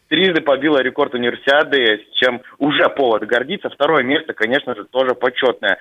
Трижды 0.09 0.41
побила 0.41 0.81
рекорд 0.81 1.13
универсиады, 1.13 2.05
с 2.05 2.17
чем 2.17 2.41
уже 2.57 2.89
повод 2.89 3.23
гордиться. 3.23 3.69
Второе 3.69 4.03
место, 4.03 4.33
конечно 4.33 4.75
же, 4.75 4.85
тоже 4.85 5.15
почетное. 5.15 5.77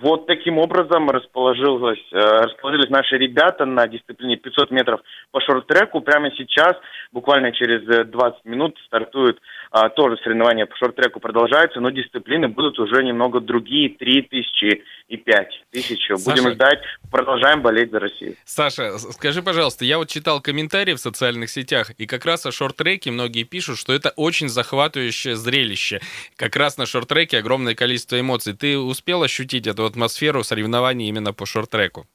Вот 0.00 0.26
таким 0.26 0.58
образом 0.58 1.10
расположилось, 1.10 2.02
э, 2.12 2.16
расположились 2.16 2.88
наши 2.88 3.18
ребята 3.18 3.66
на 3.66 3.86
дисциплине 3.86 4.36
500 4.36 4.70
метров 4.70 5.00
по 5.30 5.40
шорт-треку. 5.42 6.00
Прямо 6.00 6.30
сейчас, 6.30 6.72
буквально 7.12 7.52
через 7.52 7.84
20 8.08 8.40
э, 8.42 8.48
минут, 8.48 8.78
стартует 8.86 9.38
а, 9.72 9.88
тоже 9.88 10.18
соревнования 10.22 10.66
по 10.66 10.76
шорт-треку 10.76 11.18
продолжаются, 11.18 11.80
но 11.80 11.88
дисциплины 11.88 12.48
будут 12.48 12.78
уже 12.78 13.02
немного 13.02 13.40
другие, 13.40 13.88
3 13.88 14.22
тысячи 14.22 14.84
и 15.08 15.16
5 15.16 15.48
тысяч. 15.70 16.10
Будем 16.26 16.50
ждать, 16.50 16.80
продолжаем 17.10 17.62
болеть 17.62 17.90
за 17.90 18.00
Россию. 18.00 18.36
Саша, 18.44 18.98
скажи, 18.98 19.42
пожалуйста, 19.42 19.86
я 19.86 19.96
вот 19.96 20.10
читал 20.10 20.42
комментарии 20.42 20.92
в 20.92 20.98
социальных 20.98 21.48
сетях, 21.48 21.90
и 21.96 22.06
как 22.06 22.26
раз 22.26 22.44
о 22.44 22.52
шорт-треке 22.52 23.10
многие 23.10 23.44
пишут, 23.44 23.78
что 23.78 23.94
это 23.94 24.10
очень 24.16 24.50
захватывающее 24.50 25.36
зрелище. 25.36 26.00
Как 26.36 26.54
раз 26.56 26.76
на 26.76 26.84
шорт-треке 26.84 27.38
огромное 27.38 27.74
количество 27.74 28.20
эмоций. 28.20 28.52
Ты 28.52 28.78
успел 28.78 29.22
ощутить 29.22 29.66
эту 29.66 29.86
атмосферу 29.86 30.44
соревнований 30.44 31.08
именно 31.08 31.32
по 31.32 31.46
шорт-треку? 31.46 32.06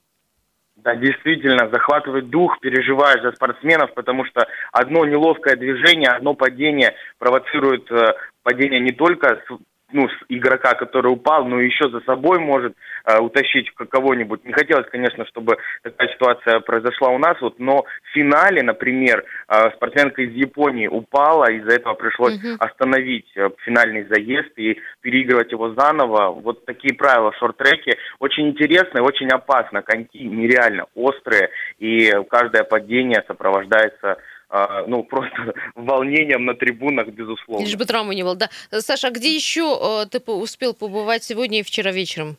Да, 0.88 0.96
действительно, 0.96 1.68
захватывает 1.68 2.30
дух, 2.30 2.60
переживаешь 2.60 3.20
за 3.20 3.32
спортсменов, 3.32 3.92
потому 3.92 4.24
что 4.24 4.46
одно 4.72 5.04
неловкое 5.04 5.54
движение, 5.54 6.08
одно 6.08 6.32
падение 6.32 6.94
провоцирует 7.18 7.92
э, 7.92 8.14
падение 8.42 8.80
не 8.80 8.92
только 8.92 9.38
ну, 9.90 10.08
игрока, 10.28 10.74
который 10.74 11.10
упал, 11.10 11.44
но 11.44 11.60
еще 11.60 11.88
за 11.88 12.00
собой 12.00 12.38
может 12.38 12.74
э, 13.04 13.18
утащить 13.18 13.70
кого-нибудь. 13.70 14.44
Не 14.44 14.52
хотелось, 14.52 14.86
конечно, 14.90 15.24
чтобы 15.26 15.56
такая 15.82 16.08
ситуация 16.08 16.60
произошла 16.60 17.08
у 17.08 17.18
нас, 17.18 17.40
вот, 17.40 17.58
но 17.58 17.78
в 17.82 18.12
финале, 18.12 18.62
например, 18.62 19.24
э, 19.48 19.70
спортсменка 19.76 20.22
из 20.22 20.34
Японии 20.34 20.88
упала, 20.88 21.50
из-за 21.52 21.76
этого 21.76 21.94
пришлось 21.94 22.36
угу. 22.36 22.56
остановить 22.58 23.30
э, 23.36 23.48
финальный 23.64 24.06
заезд 24.08 24.52
и 24.56 24.78
переигрывать 25.00 25.52
его 25.52 25.72
заново. 25.74 26.32
Вот 26.32 26.66
такие 26.66 26.94
правила 26.94 27.30
в 27.30 27.36
шорт-треке. 27.36 27.96
Очень 28.18 28.48
интересно 28.48 28.98
и 28.98 29.02
очень 29.02 29.28
опасно. 29.28 29.80
Коньки 29.82 30.22
нереально 30.22 30.84
острые, 30.94 31.48
и 31.78 32.12
каждое 32.28 32.64
падение 32.64 33.24
сопровождается 33.26 34.18
ну, 34.86 35.02
просто 35.10 35.54
волнением 35.74 36.46
на 36.46 36.54
трибунах, 36.54 37.08
безусловно. 37.08 37.64
Лишь 37.64 37.76
бы 37.76 37.84
травмы 37.84 38.14
не 38.14 38.22
было, 38.22 38.34
да. 38.34 38.48
Саша, 38.70 39.08
а 39.08 39.10
где 39.10 39.34
еще 39.34 39.78
э, 40.04 40.06
ты 40.06 40.18
успел 40.32 40.74
побывать 40.74 41.24
сегодня 41.24 41.60
и 41.60 41.62
вчера 41.62 41.92
вечером? 41.92 42.36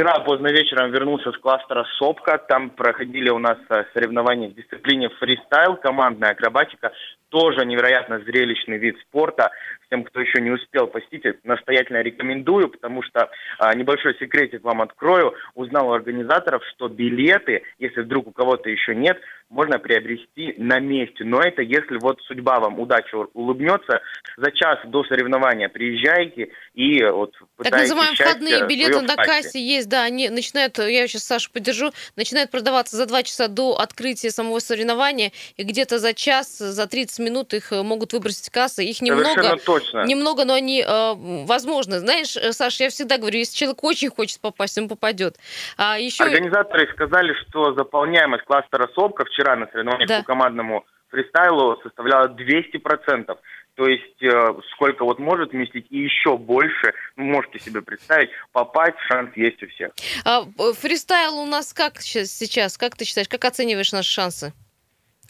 Вчера 0.00 0.18
поздно 0.20 0.46
вечером 0.46 0.92
вернулся 0.92 1.30
с 1.30 1.36
кластера 1.36 1.84
Сопка. 1.98 2.38
Там 2.38 2.70
проходили 2.70 3.28
у 3.28 3.38
нас 3.38 3.58
э, 3.68 3.84
соревнования 3.92 4.48
в 4.48 4.54
дисциплине 4.54 5.10
фристайл, 5.10 5.76
командная 5.76 6.30
акробатика. 6.30 6.90
Тоже 7.28 7.66
невероятно 7.66 8.18
зрелищный 8.20 8.78
вид 8.78 8.96
спорта. 9.02 9.50
Тем, 9.90 10.04
кто 10.04 10.20
еще 10.20 10.40
не 10.40 10.50
успел 10.50 10.86
посетить, 10.86 11.44
настоятельно 11.44 12.00
рекомендую, 12.00 12.70
потому 12.70 13.02
что 13.02 13.28
а, 13.58 13.74
небольшой 13.74 14.16
секретик 14.18 14.64
вам 14.64 14.80
открою. 14.80 15.34
Узнал 15.54 15.88
у 15.88 15.92
организаторов, 15.92 16.62
что 16.74 16.88
билеты, 16.88 17.64
если 17.78 18.00
вдруг 18.00 18.28
у 18.28 18.32
кого-то 18.32 18.70
еще 18.70 18.94
нет, 18.94 19.20
можно 19.50 19.78
приобрести 19.80 20.54
на 20.58 20.78
месте. 20.78 21.24
Но 21.24 21.40
это 21.40 21.60
если 21.60 21.98
вот 22.00 22.20
судьба 22.22 22.60
вам, 22.60 22.78
удача 22.78 23.16
улыбнется, 23.34 24.00
за 24.36 24.52
час 24.52 24.78
до 24.84 25.02
соревнования 25.04 25.68
приезжайте 25.68 26.50
и 26.74 27.04
вот 27.04 27.34
Так 27.58 27.72
называемые 27.72 28.14
входные 28.14 28.66
билеты 28.66 29.00
на 29.02 29.16
кассе 29.16 29.60
есть, 29.60 29.88
да, 29.90 30.04
они 30.04 30.30
начинают, 30.30 30.78
я 30.78 31.06
сейчас 31.06 31.24
Сашу 31.24 31.50
поддержу, 31.52 31.92
начинают 32.16 32.50
продаваться 32.50 32.96
за 32.96 33.06
два 33.06 33.22
часа 33.22 33.48
до 33.48 33.78
открытия 33.78 34.30
самого 34.30 34.60
соревнования, 34.60 35.32
и 35.56 35.64
где-то 35.64 35.98
за 35.98 36.14
час, 36.14 36.58
за 36.58 36.86
30 36.86 37.18
минут 37.18 37.52
их 37.52 37.72
э, 37.72 37.82
могут 37.82 38.12
выбросить 38.12 38.48
кассы. 38.50 38.84
Их 38.84 39.02
немного, 39.02 39.56
точно. 39.66 40.06
немного, 40.06 40.44
но 40.44 40.54
они 40.54 40.82
э, 40.82 41.14
возможны. 41.44 41.98
Знаешь, 41.98 42.36
э, 42.36 42.52
Саша, 42.52 42.84
я 42.84 42.90
всегда 42.90 43.18
говорю, 43.18 43.38
если 43.38 43.56
человек 43.56 43.82
очень 43.84 44.10
хочет 44.10 44.40
попасть, 44.40 44.78
он 44.78 44.88
попадет. 44.88 45.36
А 45.76 45.98
еще... 45.98 46.24
Организаторы 46.24 46.88
сказали, 46.92 47.34
что 47.42 47.74
заполняемость 47.74 48.44
кластера 48.44 48.88
СОПКа 48.94 49.24
вчера 49.24 49.56
на 49.56 49.66
соревнованиях 49.66 50.08
да. 50.08 50.18
по 50.20 50.24
командному 50.24 50.86
фристайлу 51.10 51.78
составляла 51.82 52.28
200%. 52.28 53.36
То 53.74 53.86
есть 53.86 54.22
э, 54.22 54.54
сколько 54.72 55.04
вот 55.04 55.18
может 55.18 55.52
вместить 55.52 55.86
и 55.90 55.98
еще 55.98 56.36
больше, 56.36 56.92
ну, 57.16 57.24
можете 57.24 57.58
себе 57.58 57.82
представить, 57.82 58.30
попасть 58.52 58.98
шанс 59.08 59.30
есть 59.36 59.62
у 59.62 59.68
всех. 59.68 59.92
А, 60.24 60.44
фристайл 60.74 61.38
у 61.38 61.46
нас 61.46 61.72
как 61.72 62.00
сейчас? 62.00 62.76
Как 62.76 62.96
ты 62.96 63.04
считаешь, 63.04 63.28
как 63.28 63.44
оцениваешь 63.44 63.92
наши 63.92 64.10
шансы? 64.10 64.52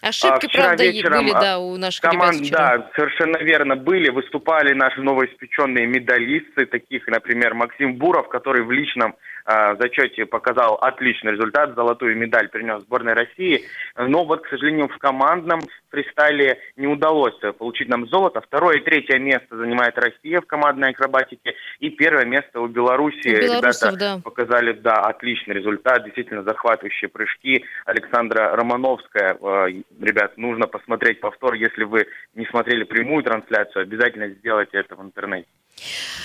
Ошибки, 0.03 0.46
а, 0.46 0.62
правда, 0.62 0.85
вечером, 0.85 1.24
были, 1.24 1.33
да, 1.33 1.59
у 1.59 1.76
наших 1.76 2.00
команд, 2.00 2.37
ребят 2.37 2.46
вчера. 2.46 2.79
Да, 2.79 2.90
совершенно 2.96 3.37
верно, 3.38 3.76
были. 3.76 4.09
Выступали 4.09 4.72
наши 4.72 5.03
новоиспеченные 5.03 5.87
медалисты, 5.87 6.64
таких, 6.64 7.07
например, 7.07 7.55
Максим 7.55 7.96
Буров, 7.96 8.29
который 8.29 8.64
в 8.64 8.70
личном 8.70 9.14
э, 9.46 9.76
зачете 9.79 10.26
показал 10.26 10.74
отличный 10.76 11.33
результат, 11.33 11.74
золотую 11.74 12.16
медаль 12.16 12.48
принес 12.48 12.83
сборной 12.83 13.14
России. 13.14 13.64
Но 13.96 14.24
вот, 14.24 14.42
к 14.42 14.48
сожалению, 14.48 14.88
в 14.88 14.98
командном 14.98 15.61
фристайле 15.90 16.59
не 16.76 16.87
удалось 16.87 17.38
получить 17.59 17.88
нам 17.88 18.07
золото. 18.07 18.40
Второе 18.40 18.79
и 18.79 18.85
третье 18.85 19.18
место 19.18 19.57
занимает 19.57 19.98
Россия 19.98 20.40
в 20.40 20.46
командной 20.46 20.90
акробатике. 20.90 21.55
И 21.81 21.90
первое 21.90 22.24
место 22.24 22.61
у 22.61 22.68
Беларуси. 22.68 23.29
У 23.29 23.37
Ребята 23.37 23.96
да. 23.96 24.18
показали, 24.22 24.72
да, 24.72 24.94
отличный 24.94 25.55
результат, 25.55 26.05
действительно 26.05 26.42
захватывающие 26.42 27.09
прыжки. 27.09 27.64
Александра 27.87 28.57
Романовская, 28.57 29.35
э, 29.35 29.83
ребят, 30.00 30.37
нужно 30.37 30.66
посмотреть 30.66 31.20
повтор. 31.20 31.55
Если 31.55 31.85
вы 31.85 32.07
не 32.35 32.46
смотрели 32.46 32.85
прямую 32.85 33.22
трансляцию, 33.22 33.83
обязательно 33.83 34.29
сделайте 34.29 34.79
это 34.79 34.96
в 34.96 35.03
интернете. 35.03 35.48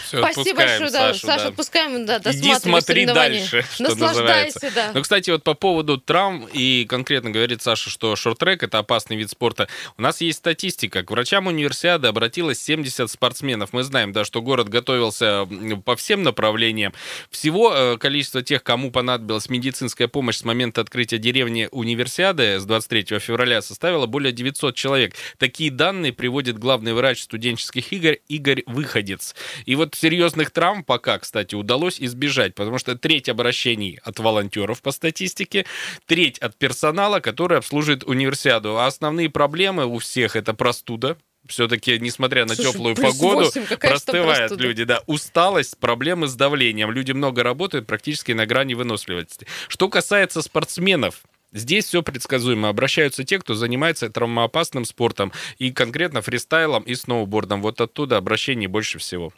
Все, 0.05 0.19
Спасибо 0.19 0.57
большое, 0.57 0.91
да. 0.91 1.13
Сашу, 1.13 1.25
Саша, 1.25 1.43
да. 1.43 1.47
отпускаем, 1.49 2.05
да, 2.05 2.17
Иди 2.25 2.53
смотри 2.55 3.05
дальше, 3.05 3.65
что 3.73 3.83
Наслаждайся, 3.83 4.71
да. 4.73 4.91
Но, 4.93 5.01
кстати, 5.01 5.31
вот 5.31 5.43
по 5.43 5.53
поводу 5.53 5.97
травм, 5.97 6.47
и 6.53 6.85
конкретно 6.87 7.31
говорит 7.31 7.61
Саша, 7.61 7.89
что 7.89 8.15
шорт-трек— 8.15 8.63
это 8.63 8.77
опасный 8.77 9.17
вид 9.17 9.29
спорта. 9.31 9.67
У 9.97 10.01
нас 10.01 10.21
есть 10.21 10.39
статистика. 10.39 11.03
К 11.03 11.11
врачам 11.11 11.47
универсиады 11.47 12.07
обратилось 12.07 12.61
70 12.61 13.09
спортсменов. 13.09 13.73
Мы 13.73 13.83
знаем, 13.83 14.11
да, 14.11 14.25
что 14.25 14.41
город 14.41 14.69
готовился 14.69 15.47
по 15.83 15.95
всем 15.95 16.23
направлениям. 16.23 16.93
Всего 17.29 17.73
э, 17.73 17.97
количество 17.97 18.41
тех, 18.41 18.63
кому 18.63 18.91
понадобилась 18.91 19.49
медицинская 19.49 20.07
помощь 20.07 20.37
с 20.37 20.43
момента 20.43 20.81
открытия 20.81 21.17
деревни 21.17 21.67
универсиады 21.71 22.59
с 22.59 22.65
23 22.65 23.19
февраля 23.19 23.61
составило 23.61 24.05
более 24.05 24.31
900 24.31 24.75
человек. 24.75 25.15
Такие 25.37 25.71
данные 25.71 26.13
приводит 26.13 26.59
главный 26.59 26.93
врач 26.93 27.23
студенческих 27.23 27.91
игр 27.91 28.17
Игорь 28.27 28.63
Выходец. 28.65 29.35
И 29.65 29.75
вот 29.75 29.95
серьезных 29.95 30.51
травм 30.51 30.84
пока, 30.84 31.19
кстати, 31.19 31.55
удалось 31.55 31.99
избежать, 31.99 32.55
потому 32.55 32.77
что 32.77 32.95
треть 32.95 33.29
обращений 33.29 33.99
от 34.03 34.19
волонтеров 34.19 34.81
по 34.81 34.91
статистике, 34.91 35.65
треть 36.05 36.38
от 36.39 36.58
персонала, 36.58 37.19
который 37.19 37.58
обслуживает 37.58 38.03
универсиаду. 38.03 38.77
А 38.77 38.88
основные 38.88 39.29
проблемы 39.29 39.86
у 39.86 39.99
всех 39.99 40.36
это 40.36 40.53
простуда, 40.53 41.17
все-таки, 41.47 41.99
несмотря 41.99 42.45
на 42.45 42.55
Слушай, 42.55 42.71
теплую 42.71 42.95
погоду, 42.95 43.51
8, 43.53 43.77
простывают 43.77 44.51
люди, 44.60 44.84
да. 44.84 45.01
Усталость, 45.05 45.77
проблемы 45.77 46.27
с 46.27 46.36
давлением. 46.36 46.91
Люди 46.91 47.12
много 47.12 47.43
работают, 47.43 47.86
практически 47.86 48.31
на 48.31 48.45
грани 48.45 48.73
выносливости. 48.73 49.45
Что 49.67 49.89
касается 49.89 50.41
спортсменов, 50.41 51.21
Здесь 51.51 51.86
все 51.86 52.03
предсказуемо. 52.03 52.69
Обращаются 52.69 53.23
те, 53.23 53.39
кто 53.39 53.53
занимается 53.53 54.10
травмоопасным 54.10 54.86
спортом 54.86 55.31
и 55.58 55.71
конкретно 55.71 56.21
фристайлом 56.21 56.84
и 56.84 56.95
сноубордом. 56.95 57.62
Вот 57.62 57.79
оттуда 57.81 58.17
обращений 58.17 58.67
больше 58.67 58.99
всего. 58.99 59.31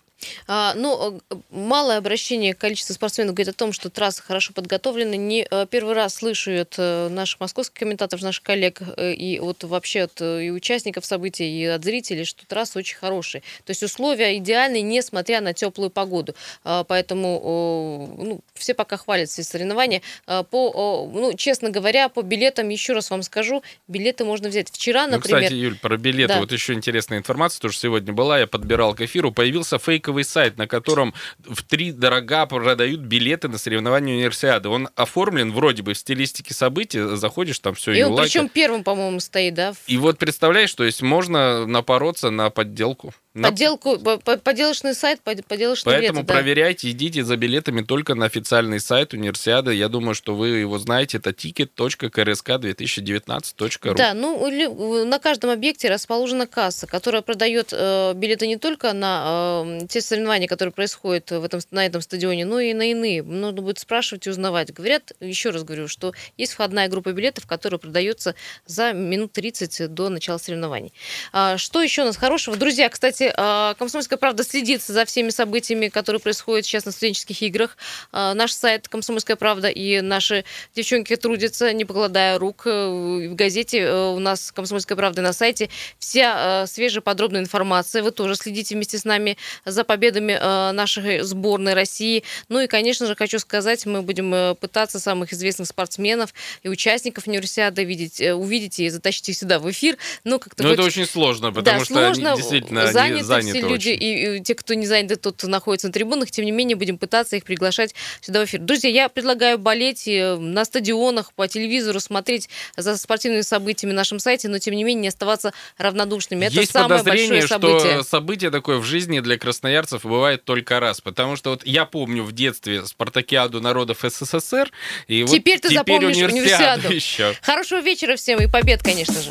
А, 0.47 0.73
ну, 0.75 1.19
э, 1.29 1.35
малое 1.51 1.97
обращение 1.97 2.53
количества 2.53 2.93
спортсменов 2.93 3.35
говорит 3.35 3.53
о 3.53 3.57
том, 3.57 3.73
что 3.73 3.89
трассы 3.89 4.23
хорошо 4.23 4.53
подготовлены. 4.53 5.15
Не 5.15 5.47
э, 5.49 5.65
первый 5.69 5.93
раз 5.93 6.15
слышу 6.15 6.59
от 6.59 6.75
э, 6.77 7.09
наших 7.09 7.39
московских 7.39 7.79
комментаторов, 7.79 8.23
наших 8.23 8.43
коллег 8.43 8.81
и 8.97 9.39
вот 9.41 9.63
вообще 9.63 10.03
от 10.03 10.21
и 10.21 10.51
участников 10.51 11.05
событий, 11.05 11.49
и 11.49 11.65
от 11.65 11.83
зрителей, 11.83 12.25
что 12.25 12.45
трассы 12.45 12.79
очень 12.79 12.97
хорошие. 12.97 13.41
То 13.65 13.71
есть 13.71 13.83
условия 13.83 14.37
идеальные, 14.37 14.81
несмотря 14.81 15.41
на 15.41 15.53
теплую 15.53 15.89
погоду. 15.89 16.35
А, 16.63 16.83
поэтому 16.83 18.15
ну, 18.17 18.39
все 18.53 18.73
пока 18.73 18.97
хвалят 18.97 19.29
все 19.29 19.43
соревнования. 19.43 20.01
А, 20.25 20.43
по, 20.43 21.09
ну, 21.13 21.33
честно 21.33 21.69
говоря, 21.69 22.09
по 22.09 22.21
билетам, 22.21 22.69
еще 22.69 22.93
раз 22.93 23.09
вам 23.09 23.23
скажу, 23.23 23.63
билеты 23.87 24.25
можно 24.25 24.49
взять. 24.49 24.69
Вчера, 24.69 25.07
например... 25.07 25.39
Ну, 25.39 25.45
кстати, 25.45 25.59
Юль, 25.59 25.77
про 25.77 25.97
билеты. 25.97 26.33
Да. 26.33 26.39
Вот 26.39 26.51
еще 26.51 26.73
интересная 26.73 27.19
информация, 27.19 27.61
тоже 27.61 27.77
сегодня 27.77 28.13
была, 28.13 28.39
я 28.39 28.47
подбирал 28.47 28.95
к 28.95 29.01
эфиру. 29.01 29.31
Появился 29.31 29.77
фейк 29.77 30.06
фейковый 30.07 30.23
сайт, 30.23 30.57
на 30.57 30.67
котором 30.67 31.13
в 31.39 31.63
три 31.63 31.91
дорога 31.91 32.45
продают 32.45 33.01
билеты 33.01 33.47
на 33.47 33.57
соревнования 33.57 34.15
универсиады. 34.15 34.69
Он 34.69 34.89
оформлен 34.95 35.51
вроде 35.51 35.83
бы 35.83 35.93
в 35.93 35.97
стилистике 35.97 36.53
событий, 36.53 37.15
заходишь 37.15 37.59
там 37.59 37.75
все 37.75 37.91
и 37.91 38.03
он 38.03 38.15
причем 38.17 38.49
первым, 38.49 38.83
по-моему, 38.83 39.19
стоит, 39.19 39.53
да? 39.53 39.73
И 39.87 39.97
вот 39.97 40.17
представляешь, 40.17 40.73
то 40.73 40.83
есть 40.83 41.01
можно 41.01 41.65
напороться 41.65 42.29
на 42.29 42.49
подделку. 42.49 43.13
Подделку, 43.41 43.97
подделочный 44.43 44.93
сайт, 44.93 45.21
подделочный 45.21 45.93
Поэтому 45.93 46.19
билеты, 46.21 46.33
проверяйте, 46.33 46.91
идите 46.91 47.23
за 47.23 47.37
билетами 47.37 47.81
только 47.81 48.13
на 48.15 48.25
официальный 48.25 48.79
сайт 48.79 49.13
универсиады. 49.13 49.73
Я 49.73 49.89
думаю, 49.89 50.15
что 50.15 50.33
вы 50.35 50.49
его 50.49 50.79
знаете. 50.79 51.17
Это 51.17 51.31
ticket.krsk2019.ru. 51.31 53.95
Да, 53.95 54.13
ну 54.13 55.05
на 55.05 55.19
каждом 55.19 55.51
объекте 55.51 55.89
расположена 55.89 56.47
касса, 56.47 56.87
которая 56.87 57.21
продает 57.21 57.69
э, 57.71 58.13
билеты 58.15 58.47
не 58.47 58.57
только 58.57 58.93
на 58.93 59.63
э, 59.65 59.85
те 59.87 60.01
соревнования, 60.01 60.47
которые 60.47 60.71
происходят 60.71 61.29
в 61.31 61.43
этом, 61.43 61.59
на 61.71 61.85
этом 61.85 62.01
стадионе, 62.01 62.45
но 62.45 62.59
и 62.59 62.73
на 62.73 62.89
иные. 62.91 63.21
Нужно 63.23 63.61
будет 63.61 63.79
спрашивать 63.79 64.27
и 64.27 64.29
узнавать. 64.29 64.73
Говорят, 64.73 65.13
еще 65.19 65.51
раз 65.51 65.63
говорю, 65.63 65.87
что 65.87 66.13
есть 66.37 66.53
входная 66.53 66.87
группа 66.87 67.11
билетов, 67.11 67.47
которая 67.47 67.79
продается 67.79 68.35
за 68.65 68.93
минут 68.93 69.33
30 69.33 69.93
до 69.93 70.09
начала 70.09 70.37
соревнований. 70.37 70.93
А, 71.33 71.57
что 71.57 71.81
еще 71.81 72.03
у 72.03 72.05
нас 72.05 72.15
хорошего? 72.17 72.55
Друзья, 72.57 72.89
кстати, 72.89 73.26
а, 73.35 73.73
«Комсомольская 73.75 74.17
правда» 74.17 74.43
следит 74.43 74.81
за 74.81 75.05
всеми 75.05 75.29
событиями, 75.29 75.87
которые 75.89 76.19
происходят 76.19 76.65
сейчас 76.65 76.85
на 76.85 76.91
студенческих 76.91 77.41
играх. 77.41 77.77
А, 78.11 78.33
наш 78.33 78.53
сайт 78.53 78.87
«Комсомольская 78.87 79.35
правда» 79.35 79.69
и 79.69 80.01
наши 80.01 80.45
девчонки 80.75 81.15
трудятся, 81.15 81.73
не 81.73 81.85
покладая 81.85 82.39
рук. 82.39 82.63
Э, 82.65 83.29
в 83.29 83.35
газете 83.35 83.79
э, 83.79 84.09
у 84.09 84.19
нас 84.19 84.51
«Комсомольская 84.51 84.95
правда» 84.95 85.21
на 85.21 85.33
сайте 85.33 85.69
вся 85.99 86.63
э, 86.63 86.67
свежая 86.67 87.01
подробная 87.01 87.41
информация. 87.41 88.03
Вы 88.03 88.11
тоже 88.11 88.35
следите 88.35 88.75
вместе 88.75 88.97
с 88.97 89.05
нами 89.05 89.37
за 89.65 89.83
победами 89.83 90.37
нашей 90.71 91.21
сборной 91.21 91.73
России. 91.73 92.23
Ну 92.49 92.59
и, 92.59 92.67
конечно 92.67 93.05
же, 93.05 93.15
хочу 93.15 93.39
сказать, 93.39 93.85
мы 93.85 94.01
будем 94.01 94.55
пытаться 94.55 94.99
самых 94.99 95.33
известных 95.33 95.67
спортсменов 95.67 96.33
и 96.63 96.69
участников 96.69 97.27
универсиады 97.27 97.83
видеть, 97.83 98.21
увидеть 98.21 98.79
и 98.79 98.89
затащить 98.89 99.29
их 99.29 99.37
сюда 99.37 99.59
в 99.59 99.69
эфир. 99.69 99.97
Но, 100.23 100.39
как-то 100.39 100.63
Но 100.63 100.69
ну, 100.69 100.73
это 100.73 100.83
очень 100.83 101.05
сложно, 101.05 101.51
потому 101.51 101.79
да, 101.79 101.85
что 101.85 101.93
сложно, 101.93 102.35
действительно 102.35 102.91
заняты 102.91 103.16
заняты, 103.23 103.51
заняты 103.51 103.59
все 103.59 103.67
люди, 103.67 103.89
и, 103.89 104.37
и 104.37 104.41
те, 104.41 104.55
кто 104.55 104.73
не 104.73 104.85
заняты, 104.85 105.15
тот, 105.15 105.43
находится 105.43 105.87
на 105.87 105.93
трибунах, 105.93 106.31
тем 106.31 106.45
не 106.45 106.51
менее, 106.51 106.75
будем 106.75 106.97
пытаться 106.97 107.35
их 107.35 107.43
приглашать 107.43 107.93
сюда 108.21 108.41
в 108.41 108.45
эфир. 108.45 108.59
Друзья, 108.59 108.89
я 108.89 109.09
предлагаю 109.09 109.57
болеть 109.57 110.07
на 110.07 110.65
стадионах, 110.65 111.33
по 111.33 111.47
телевизору, 111.47 111.99
смотреть 111.99 112.49
за 112.75 112.97
спортивными 112.97 113.41
событиями 113.41 113.93
на 113.93 113.97
нашем 113.97 114.19
сайте, 114.19 114.47
но, 114.47 114.59
тем 114.59 114.75
не 114.75 114.83
менее, 114.83 115.03
не 115.03 115.07
оставаться 115.07 115.53
равнодушными. 115.77 116.45
Это 116.45 116.55
Есть 116.55 116.71
самое 116.71 116.99
подозрение, 116.99 117.41
большое 117.41 117.47
событие. 117.47 117.93
что 117.93 118.03
событие 118.03 118.51
такое 118.51 118.77
в 118.77 118.83
жизни 118.83 119.19
для 119.19 119.37
красноярцев 119.37 120.03
бывает 120.03 120.43
только 120.43 120.79
раз, 120.79 121.01
потому 121.01 121.35
что 121.35 121.51
вот 121.51 121.65
я 121.65 121.85
помню 121.85 122.23
в 122.23 122.31
детстве 122.31 122.85
спартакиаду 122.85 123.61
народов 123.61 123.99
СССР, 124.01 124.71
и 125.07 125.25
теперь 125.25 125.55
вот 125.55 125.61
ты 125.63 125.69
теперь 125.69 125.77
запомнишь 125.77 126.17
универсиаду, 126.17 126.87
универсиаду. 126.87 126.93
еще. 126.93 127.35
Хорошего 127.41 127.79
вечера 127.81 128.15
всем 128.15 128.39
и 128.39 128.47
побед, 128.47 128.83
конечно 128.83 129.15
же. 129.21 129.29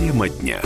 Тема 0.00 0.30
дня. 0.30 0.62